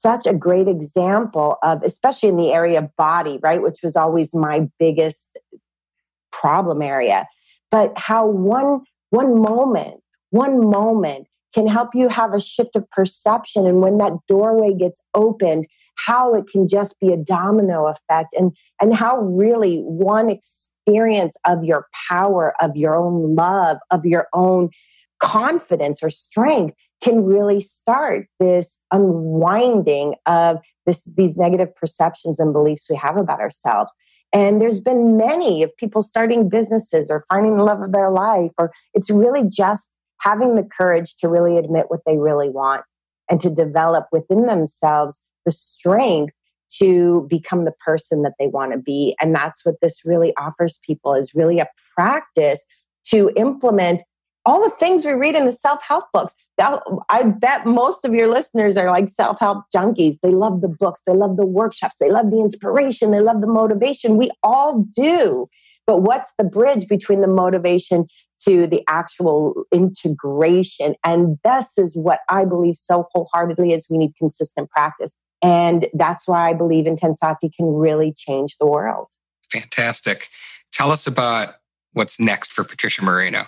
such 0.00 0.26
a 0.26 0.34
great 0.34 0.68
example 0.68 1.56
of 1.62 1.82
especially 1.82 2.28
in 2.28 2.36
the 2.36 2.52
area 2.52 2.78
of 2.78 2.94
body 2.96 3.38
right 3.42 3.62
which 3.62 3.80
was 3.82 3.96
always 3.96 4.34
my 4.34 4.68
biggest 4.78 5.38
problem 6.30 6.82
area. 6.82 7.26
But 7.70 7.92
how 7.96 8.26
one 8.26 8.80
one 9.10 9.40
moment 9.40 10.00
one 10.30 10.70
moment 10.70 11.26
can 11.54 11.66
help 11.66 11.94
you 11.94 12.08
have 12.08 12.32
a 12.32 12.40
shift 12.40 12.76
of 12.76 12.88
perception. 12.90 13.66
And 13.66 13.80
when 13.80 13.98
that 13.98 14.12
doorway 14.28 14.72
gets 14.74 15.02
opened 15.14 15.66
how 15.96 16.34
it 16.34 16.44
can 16.50 16.66
just 16.66 16.98
be 17.00 17.12
a 17.12 17.16
domino 17.16 17.86
effect 17.86 18.28
and 18.32 18.52
and 18.80 18.94
how 18.94 19.18
really 19.18 19.78
one 19.78 20.30
experience 20.30 21.34
of 21.46 21.64
your 21.64 21.86
power 22.08 22.54
of 22.60 22.76
your 22.76 22.96
own 22.96 23.34
love 23.34 23.78
of 23.90 24.06
your 24.06 24.28
own 24.32 24.70
confidence 25.20 26.02
or 26.02 26.08
strength 26.08 26.74
can 27.02 27.24
really 27.24 27.60
start 27.60 28.26
this 28.38 28.76
unwinding 28.92 30.14
of 30.26 30.58
this, 30.86 31.04
these 31.16 31.36
negative 31.36 31.74
perceptions 31.74 32.38
and 32.38 32.52
beliefs 32.52 32.86
we 32.90 32.96
have 32.96 33.16
about 33.16 33.40
ourselves. 33.40 33.92
And 34.32 34.60
there's 34.60 34.80
been 34.80 35.16
many 35.16 35.62
of 35.62 35.76
people 35.76 36.02
starting 36.02 36.48
businesses 36.48 37.10
or 37.10 37.24
finding 37.28 37.56
the 37.56 37.64
love 37.64 37.82
of 37.82 37.92
their 37.92 38.10
life, 38.10 38.52
or 38.58 38.70
it's 38.94 39.10
really 39.10 39.42
just 39.48 39.88
having 40.20 40.54
the 40.54 40.68
courage 40.78 41.16
to 41.16 41.28
really 41.28 41.56
admit 41.56 41.86
what 41.88 42.00
they 42.06 42.18
really 42.18 42.50
want 42.50 42.84
and 43.28 43.40
to 43.40 43.50
develop 43.50 44.06
within 44.12 44.46
themselves 44.46 45.18
the 45.44 45.50
strength 45.50 46.34
to 46.78 47.26
become 47.28 47.64
the 47.64 47.74
person 47.84 48.22
that 48.22 48.34
they 48.38 48.46
want 48.46 48.72
to 48.72 48.78
be. 48.78 49.16
And 49.20 49.34
that's 49.34 49.64
what 49.64 49.76
this 49.82 50.02
really 50.04 50.32
offers 50.36 50.78
people 50.86 51.14
is 51.14 51.32
really 51.34 51.58
a 51.58 51.68
practice 51.96 52.64
to 53.06 53.32
implement 53.36 54.02
all 54.46 54.62
the 54.62 54.74
things 54.76 55.04
we 55.04 55.12
read 55.12 55.34
in 55.34 55.46
the 55.46 55.52
self 55.52 55.80
help 55.82 56.04
books. 56.12 56.34
I 56.58 57.22
bet 57.24 57.66
most 57.66 58.04
of 58.04 58.14
your 58.14 58.28
listeners 58.28 58.76
are 58.76 58.90
like 58.90 59.08
self 59.08 59.38
help 59.40 59.64
junkies. 59.74 60.16
They 60.22 60.32
love 60.32 60.60
the 60.60 60.68
books, 60.68 61.00
they 61.06 61.14
love 61.14 61.36
the 61.36 61.46
workshops, 61.46 61.96
they 62.00 62.10
love 62.10 62.30
the 62.30 62.40
inspiration, 62.40 63.10
they 63.10 63.20
love 63.20 63.40
the 63.40 63.46
motivation. 63.46 64.16
We 64.16 64.30
all 64.42 64.84
do. 64.94 65.48
But 65.86 66.02
what's 66.02 66.32
the 66.38 66.44
bridge 66.44 66.86
between 66.88 67.20
the 67.20 67.26
motivation 67.26 68.06
to 68.46 68.66
the 68.66 68.82
actual 68.88 69.64
integration? 69.72 70.94
And 71.04 71.38
this 71.42 71.76
is 71.78 71.96
what 71.96 72.20
I 72.28 72.44
believe 72.44 72.76
so 72.76 73.08
wholeheartedly 73.12 73.72
is 73.72 73.86
we 73.90 73.98
need 73.98 74.12
consistent 74.16 74.70
practice. 74.70 75.14
And 75.42 75.88
that's 75.94 76.28
why 76.28 76.50
I 76.50 76.52
believe 76.52 76.84
Intensati 76.84 77.50
can 77.54 77.66
really 77.66 78.14
change 78.16 78.56
the 78.60 78.66
world. 78.66 79.08
Fantastic. 79.50 80.28
Tell 80.70 80.92
us 80.92 81.06
about 81.06 81.54
what's 81.92 82.20
next 82.20 82.52
for 82.52 82.62
Patricia 82.62 83.02
Moreno. 83.02 83.46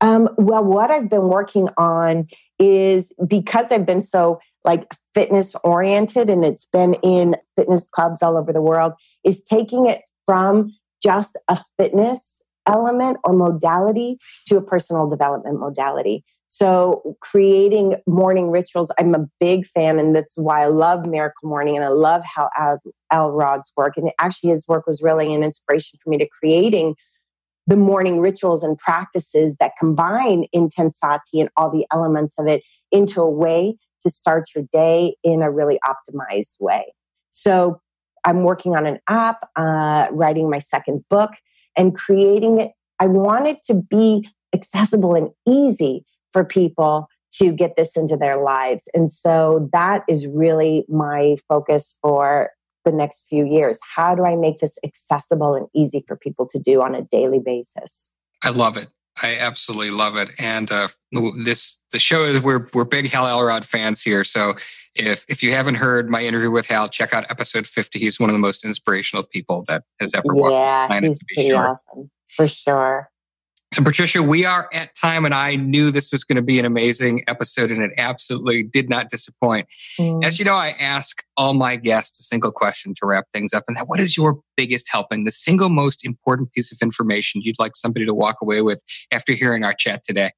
Um, 0.00 0.28
well, 0.36 0.64
what 0.64 0.90
I've 0.90 1.08
been 1.08 1.28
working 1.28 1.68
on 1.76 2.28
is 2.58 3.12
because 3.26 3.72
I've 3.72 3.86
been 3.86 4.02
so 4.02 4.40
like 4.64 4.92
fitness 5.14 5.56
oriented 5.64 6.30
and 6.30 6.44
it's 6.44 6.66
been 6.66 6.94
in 6.94 7.36
fitness 7.56 7.88
clubs 7.90 8.22
all 8.22 8.36
over 8.36 8.52
the 8.52 8.62
world, 8.62 8.92
is 9.24 9.42
taking 9.42 9.86
it 9.86 10.02
from 10.26 10.72
just 11.02 11.36
a 11.48 11.58
fitness 11.76 12.42
element 12.66 13.18
or 13.24 13.32
modality 13.32 14.18
to 14.46 14.56
a 14.56 14.62
personal 14.62 15.08
development 15.08 15.58
modality. 15.58 16.24
So, 16.50 17.16
creating 17.20 17.96
morning 18.06 18.50
rituals, 18.50 18.90
I'm 18.98 19.14
a 19.14 19.26
big 19.38 19.66
fan, 19.66 19.98
and 19.98 20.16
that's 20.16 20.32
why 20.34 20.62
I 20.62 20.68
love 20.68 21.06
Miracle 21.06 21.46
Morning 21.46 21.76
and 21.76 21.84
I 21.84 21.88
love 21.88 22.22
how 22.24 22.48
Hal 22.54 22.78
Elrod's 23.12 23.70
work. 23.76 23.98
And 23.98 24.10
actually, 24.18 24.50
his 24.50 24.66
work 24.66 24.86
was 24.86 25.02
really 25.02 25.34
an 25.34 25.44
inspiration 25.44 25.98
for 26.02 26.08
me 26.08 26.16
to 26.16 26.26
creating 26.26 26.94
the 27.68 27.76
morning 27.76 28.18
rituals 28.18 28.64
and 28.64 28.78
practices 28.78 29.56
that 29.60 29.72
combine 29.78 30.46
intensati 30.56 31.34
and 31.34 31.50
all 31.56 31.70
the 31.70 31.86
elements 31.92 32.32
of 32.38 32.48
it 32.48 32.62
into 32.90 33.20
a 33.20 33.30
way 33.30 33.76
to 34.02 34.08
start 34.10 34.48
your 34.54 34.64
day 34.72 35.14
in 35.22 35.42
a 35.42 35.50
really 35.50 35.78
optimized 35.84 36.54
way. 36.60 36.94
So 37.30 37.78
I'm 38.24 38.42
working 38.42 38.74
on 38.74 38.86
an 38.86 38.98
app, 39.06 39.46
uh, 39.54 40.08
writing 40.10 40.48
my 40.48 40.58
second 40.58 41.04
book, 41.10 41.32
and 41.76 41.94
creating 41.94 42.58
it. 42.58 42.72
I 42.98 43.06
want 43.06 43.46
it 43.46 43.58
to 43.66 43.74
be 43.74 44.26
accessible 44.54 45.14
and 45.14 45.28
easy 45.46 46.06
for 46.32 46.44
people 46.44 47.06
to 47.34 47.52
get 47.52 47.76
this 47.76 47.98
into 47.98 48.16
their 48.16 48.42
lives. 48.42 48.88
And 48.94 49.10
so 49.10 49.68
that 49.74 50.04
is 50.08 50.26
really 50.26 50.86
my 50.88 51.36
focus 51.48 51.98
for 52.00 52.50
the 52.84 52.92
next 52.92 53.26
few 53.28 53.44
years? 53.46 53.78
How 53.94 54.14
do 54.14 54.24
I 54.24 54.36
make 54.36 54.60
this 54.60 54.78
accessible 54.84 55.54
and 55.54 55.66
easy 55.74 56.04
for 56.06 56.16
people 56.16 56.46
to 56.48 56.58
do 56.58 56.82
on 56.82 56.94
a 56.94 57.02
daily 57.02 57.38
basis? 57.38 58.10
I 58.42 58.50
love 58.50 58.76
it. 58.76 58.88
I 59.22 59.36
absolutely 59.36 59.90
love 59.90 60.16
it. 60.16 60.28
And 60.38 60.70
uh, 60.70 60.88
this 61.44 61.78
the 61.90 61.98
show 61.98 62.24
is 62.24 62.40
we're 62.40 62.68
we're 62.72 62.84
big 62.84 63.08
Hal 63.08 63.26
Elrod 63.26 63.64
fans 63.64 64.00
here. 64.00 64.22
So 64.22 64.54
if 64.94 65.24
if 65.28 65.42
you 65.42 65.52
haven't 65.52 65.76
heard 65.76 66.08
my 66.08 66.22
interview 66.22 66.50
with 66.50 66.66
Hal, 66.66 66.88
check 66.88 67.12
out 67.12 67.28
episode 67.30 67.66
fifty. 67.66 67.98
He's 67.98 68.20
one 68.20 68.30
of 68.30 68.34
the 68.34 68.40
most 68.40 68.64
inspirational 68.64 69.24
people 69.24 69.64
that 69.66 69.82
has 69.98 70.14
ever 70.14 70.34
walked 70.34 70.52
yeah, 70.52 71.00
he's 71.00 71.18
pretty 71.34 71.48
sure. 71.48 71.66
awesome 71.66 72.10
for 72.36 72.46
sure. 72.46 73.10
So, 73.74 73.84
Patricia, 73.84 74.22
we 74.22 74.46
are 74.46 74.68
at 74.72 74.94
time, 74.94 75.26
and 75.26 75.34
I 75.34 75.54
knew 75.54 75.90
this 75.90 76.10
was 76.10 76.24
going 76.24 76.36
to 76.36 76.42
be 76.42 76.58
an 76.58 76.64
amazing 76.64 77.22
episode, 77.28 77.70
and 77.70 77.82
it 77.82 77.92
absolutely 77.98 78.62
did 78.62 78.88
not 78.88 79.10
disappoint. 79.10 79.68
Mm. 80.00 80.24
As 80.24 80.38
you 80.38 80.44
know, 80.46 80.54
I 80.54 80.70
ask 80.80 81.22
all 81.36 81.52
my 81.52 81.76
guests 81.76 82.18
a 82.18 82.22
single 82.22 82.50
question 82.50 82.94
to 82.94 83.06
wrap 83.06 83.26
things 83.32 83.52
up, 83.52 83.64
and 83.68 83.76
that 83.76 83.84
what 83.86 84.00
is 84.00 84.16
your 84.16 84.40
biggest 84.56 84.88
helping, 84.90 85.24
the 85.24 85.32
single 85.32 85.68
most 85.68 86.04
important 86.04 86.50
piece 86.52 86.72
of 86.72 86.78
information 86.80 87.42
you'd 87.42 87.58
like 87.58 87.76
somebody 87.76 88.06
to 88.06 88.14
walk 88.14 88.36
away 88.40 88.62
with 88.62 88.82
after 89.12 89.34
hearing 89.34 89.64
our 89.64 89.74
chat 89.74 90.02
today? 90.02 90.32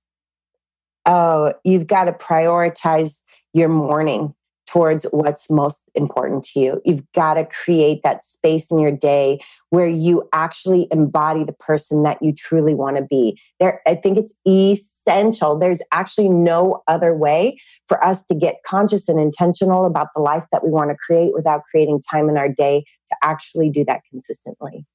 Oh, 1.07 1.55
you've 1.65 1.87
got 1.87 2.07
to 2.07 2.13
prioritize 2.13 3.21
your 3.55 3.69
morning 3.69 4.35
towards 4.71 5.05
what's 5.11 5.51
most 5.51 5.91
important 5.95 6.45
to 6.45 6.61
you. 6.61 6.81
You've 6.85 7.11
got 7.13 7.35
to 7.35 7.45
create 7.45 8.03
that 8.05 8.25
space 8.25 8.71
in 8.71 8.79
your 8.79 8.93
day 8.93 9.41
where 9.71 9.89
you 9.89 10.29
actually 10.33 10.87
embody 10.93 11.45
the 11.45 11.53
person 11.53 12.05
that 12.05 12.23
you 12.23 12.33
truly 12.33 12.75
want 12.75 12.97
to 12.97 13.03
be. 13.03 13.41
There, 13.59 13.81
I 13.87 13.97
think 13.97 14.17
it's 14.17 14.35
essential. 14.47 15.59
There's 15.59 15.83
actually 15.93 16.29
no 16.29 16.83
other 16.87 17.15
way 17.15 17.59
for 17.89 18.03
us 18.05 18.25
to 18.27 18.35
get 18.35 18.57
conscious 18.65 19.09
and 19.09 19.19
intentional 19.19 19.87
about 19.87 20.09
the 20.15 20.23
life 20.23 20.45
that 20.53 20.65
we 20.65 20.71
want 20.71 20.91
to 20.91 20.97
create 20.97 21.33
without 21.35 21.63
creating 21.69 22.01
time 22.09 22.29
in 22.29 22.37
our 22.37 22.49
day 22.49 22.85
to 23.11 23.17
actually 23.23 23.71
do 23.71 23.85
that 23.87 24.03
consistently. 24.09 24.87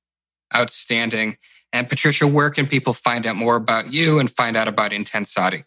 Outstanding. 0.56 1.36
And 1.74 1.90
Patricia, 1.90 2.28
where 2.28 2.50
can 2.50 2.66
people 2.68 2.94
find 2.94 3.26
out 3.26 3.36
more 3.36 3.58
about 3.58 3.92
you 3.92 4.20
and 4.20 4.32
find 4.32 4.56
out 4.56 4.70
about 4.70 4.92
Intensati? 4.92 5.66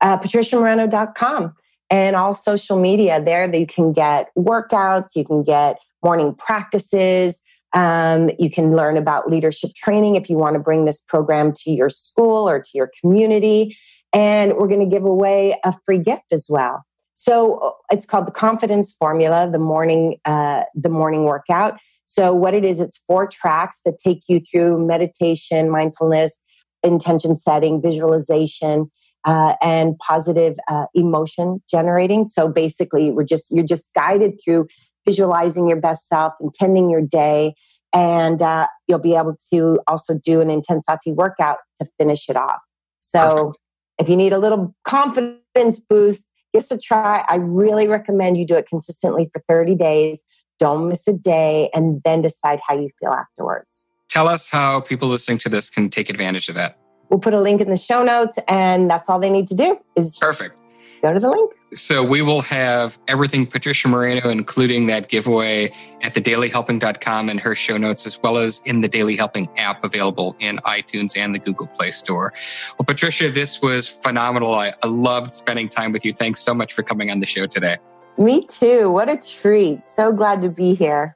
Uh, 0.00 0.18
patriciamoreno.com 0.18 1.54
and 1.92 2.16
all 2.16 2.34
social 2.34 2.80
media 2.80 3.22
there 3.22 3.54
you 3.54 3.66
can 3.66 3.92
get 3.92 4.30
workouts 4.36 5.10
you 5.14 5.24
can 5.24 5.44
get 5.44 5.78
morning 6.02 6.34
practices 6.34 7.42
um, 7.72 8.30
you 8.38 8.50
can 8.50 8.72
learn 8.72 8.96
about 8.96 9.30
leadership 9.30 9.70
training 9.74 10.16
if 10.16 10.28
you 10.28 10.36
want 10.36 10.54
to 10.54 10.60
bring 10.60 10.84
this 10.84 11.00
program 11.00 11.52
to 11.64 11.70
your 11.70 11.88
school 11.88 12.48
or 12.48 12.60
to 12.60 12.68
your 12.74 12.90
community. 13.00 13.76
And 14.12 14.54
we're 14.54 14.68
going 14.68 14.80
to 14.80 14.94
give 14.94 15.04
away 15.04 15.58
a 15.64 15.74
free 15.86 15.98
gift 15.98 16.32
as 16.32 16.46
well. 16.48 16.82
So 17.14 17.58
uh, 17.58 17.70
it's 17.90 18.04
called 18.04 18.26
the 18.26 18.32
confidence 18.32 18.92
formula 18.92 19.48
the 19.50 19.58
morning 19.58 20.18
uh, 20.24 20.62
the 20.74 20.88
morning 20.88 21.24
workout. 21.24 21.78
So 22.04 22.34
what 22.34 22.52
it 22.52 22.64
is 22.64 22.78
it's 22.78 23.00
four 23.06 23.26
tracks 23.26 23.80
that 23.86 23.96
take 24.04 24.22
you 24.28 24.40
through 24.40 24.86
meditation 24.86 25.70
mindfulness 25.70 26.38
intention 26.82 27.36
setting 27.36 27.80
visualization 27.80 28.90
uh, 29.24 29.54
and 29.62 29.98
positive 29.98 30.56
uh, 30.68 30.86
emotion 30.94 31.62
generating. 31.70 32.26
So 32.26 32.48
basically, 32.48 33.10
we're 33.10 33.24
just 33.24 33.46
you're 33.50 33.64
just 33.64 33.88
guided 33.94 34.40
through 34.42 34.66
visualizing 35.06 35.68
your 35.68 35.80
best 35.80 36.08
self, 36.08 36.32
intending 36.40 36.90
your 36.90 37.02
day, 37.02 37.54
and 37.92 38.40
uh, 38.40 38.66
you'll 38.86 38.98
be 38.98 39.14
able 39.14 39.36
to 39.52 39.80
also 39.86 40.14
do 40.14 40.40
an 40.40 40.48
intensati 40.48 41.14
workout 41.14 41.58
to 41.80 41.88
finish 41.98 42.28
it 42.28 42.36
off. 42.36 42.60
So 43.00 43.20
Perfect. 43.20 43.58
if 43.98 44.08
you 44.08 44.16
need 44.16 44.32
a 44.32 44.38
little 44.38 44.74
confidence 44.84 45.80
boost, 45.80 46.28
give 46.52 46.60
us 46.60 46.70
a 46.70 46.78
try. 46.78 47.24
I 47.28 47.36
really 47.36 47.88
recommend 47.88 48.38
you 48.38 48.46
do 48.46 48.56
it 48.56 48.68
consistently 48.68 49.30
for 49.32 49.42
30 49.48 49.74
days. 49.74 50.24
Don't 50.58 50.88
miss 50.88 51.08
a 51.08 51.12
day, 51.12 51.70
and 51.74 52.00
then 52.04 52.20
decide 52.20 52.60
how 52.66 52.76
you 52.76 52.90
feel 53.00 53.10
afterwards. 53.10 53.82
Tell 54.08 54.28
us 54.28 54.48
how 54.48 54.80
people 54.80 55.08
listening 55.08 55.38
to 55.38 55.48
this 55.48 55.70
can 55.70 55.88
take 55.88 56.10
advantage 56.10 56.48
of 56.48 56.54
that. 56.54 56.78
We'll 57.12 57.20
put 57.20 57.34
a 57.34 57.40
link 57.42 57.60
in 57.60 57.68
the 57.68 57.76
show 57.76 58.02
notes, 58.02 58.38
and 58.48 58.90
that's 58.90 59.10
all 59.10 59.20
they 59.20 59.28
need 59.28 59.46
to 59.48 59.54
do 59.54 59.78
is 59.96 60.16
perfect. 60.16 60.56
Go 61.02 61.12
to 61.12 61.20
the 61.20 61.28
link. 61.28 61.52
So 61.74 62.02
we 62.02 62.22
will 62.22 62.40
have 62.40 62.98
everything 63.06 63.46
Patricia 63.46 63.86
Moreno, 63.86 64.30
including 64.30 64.86
that 64.86 65.10
giveaway 65.10 65.74
at 66.00 66.14
thedailyhelping.com 66.14 67.28
and 67.28 67.38
her 67.38 67.54
show 67.54 67.76
notes, 67.76 68.06
as 68.06 68.18
well 68.22 68.38
as 68.38 68.62
in 68.64 68.80
the 68.80 68.88
Daily 68.88 69.14
Helping 69.14 69.46
app 69.58 69.84
available 69.84 70.34
in 70.38 70.56
iTunes 70.64 71.14
and 71.14 71.34
the 71.34 71.38
Google 71.38 71.66
Play 71.66 71.90
Store. 71.90 72.32
Well, 72.78 72.86
Patricia, 72.86 73.28
this 73.30 73.60
was 73.60 73.88
phenomenal. 73.88 74.54
I, 74.54 74.72
I 74.82 74.86
loved 74.86 75.34
spending 75.34 75.68
time 75.68 75.92
with 75.92 76.06
you. 76.06 76.14
Thanks 76.14 76.40
so 76.40 76.54
much 76.54 76.72
for 76.72 76.82
coming 76.82 77.10
on 77.10 77.20
the 77.20 77.26
show 77.26 77.46
today. 77.46 77.76
Me 78.16 78.46
too. 78.46 78.90
What 78.90 79.10
a 79.10 79.18
treat. 79.18 79.84
So 79.84 80.12
glad 80.12 80.40
to 80.40 80.48
be 80.48 80.74
here. 80.74 81.14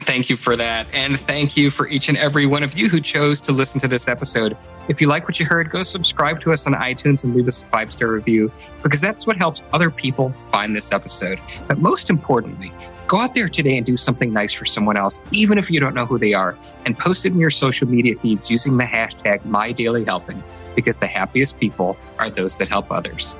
Thank 0.00 0.30
you 0.30 0.36
for 0.36 0.56
that. 0.56 0.86
And 0.92 1.18
thank 1.18 1.56
you 1.56 1.70
for 1.70 1.88
each 1.88 2.08
and 2.08 2.16
every 2.16 2.46
one 2.46 2.62
of 2.62 2.76
you 2.76 2.88
who 2.88 3.00
chose 3.00 3.40
to 3.42 3.52
listen 3.52 3.80
to 3.80 3.88
this 3.88 4.08
episode. 4.08 4.56
If 4.88 5.00
you 5.00 5.06
like 5.06 5.24
what 5.24 5.38
you 5.38 5.46
heard, 5.46 5.70
go 5.70 5.82
subscribe 5.82 6.40
to 6.42 6.52
us 6.52 6.66
on 6.66 6.72
iTunes 6.74 7.24
and 7.24 7.34
leave 7.34 7.48
us 7.48 7.62
a 7.62 7.66
five 7.66 7.92
star 7.92 8.08
review 8.08 8.50
because 8.82 9.00
that's 9.00 9.26
what 9.26 9.36
helps 9.36 9.60
other 9.72 9.90
people 9.90 10.32
find 10.50 10.74
this 10.74 10.92
episode. 10.92 11.38
But 11.66 11.78
most 11.78 12.10
importantly, 12.10 12.72
go 13.06 13.20
out 13.20 13.34
there 13.34 13.48
today 13.48 13.76
and 13.76 13.84
do 13.84 13.96
something 13.96 14.32
nice 14.32 14.52
for 14.52 14.64
someone 14.64 14.96
else, 14.96 15.20
even 15.32 15.58
if 15.58 15.70
you 15.70 15.80
don't 15.80 15.94
know 15.94 16.06
who 16.06 16.18
they 16.18 16.32
are, 16.32 16.56
and 16.86 16.96
post 16.96 17.26
it 17.26 17.32
in 17.32 17.38
your 17.38 17.50
social 17.50 17.88
media 17.88 18.16
feeds 18.18 18.50
using 18.50 18.76
the 18.76 18.84
hashtag 18.84 19.40
MyDailyHelping 19.42 20.42
because 20.74 20.98
the 20.98 21.06
happiest 21.06 21.58
people 21.58 21.96
are 22.18 22.30
those 22.30 22.56
that 22.58 22.68
help 22.68 22.90
others. 22.92 23.34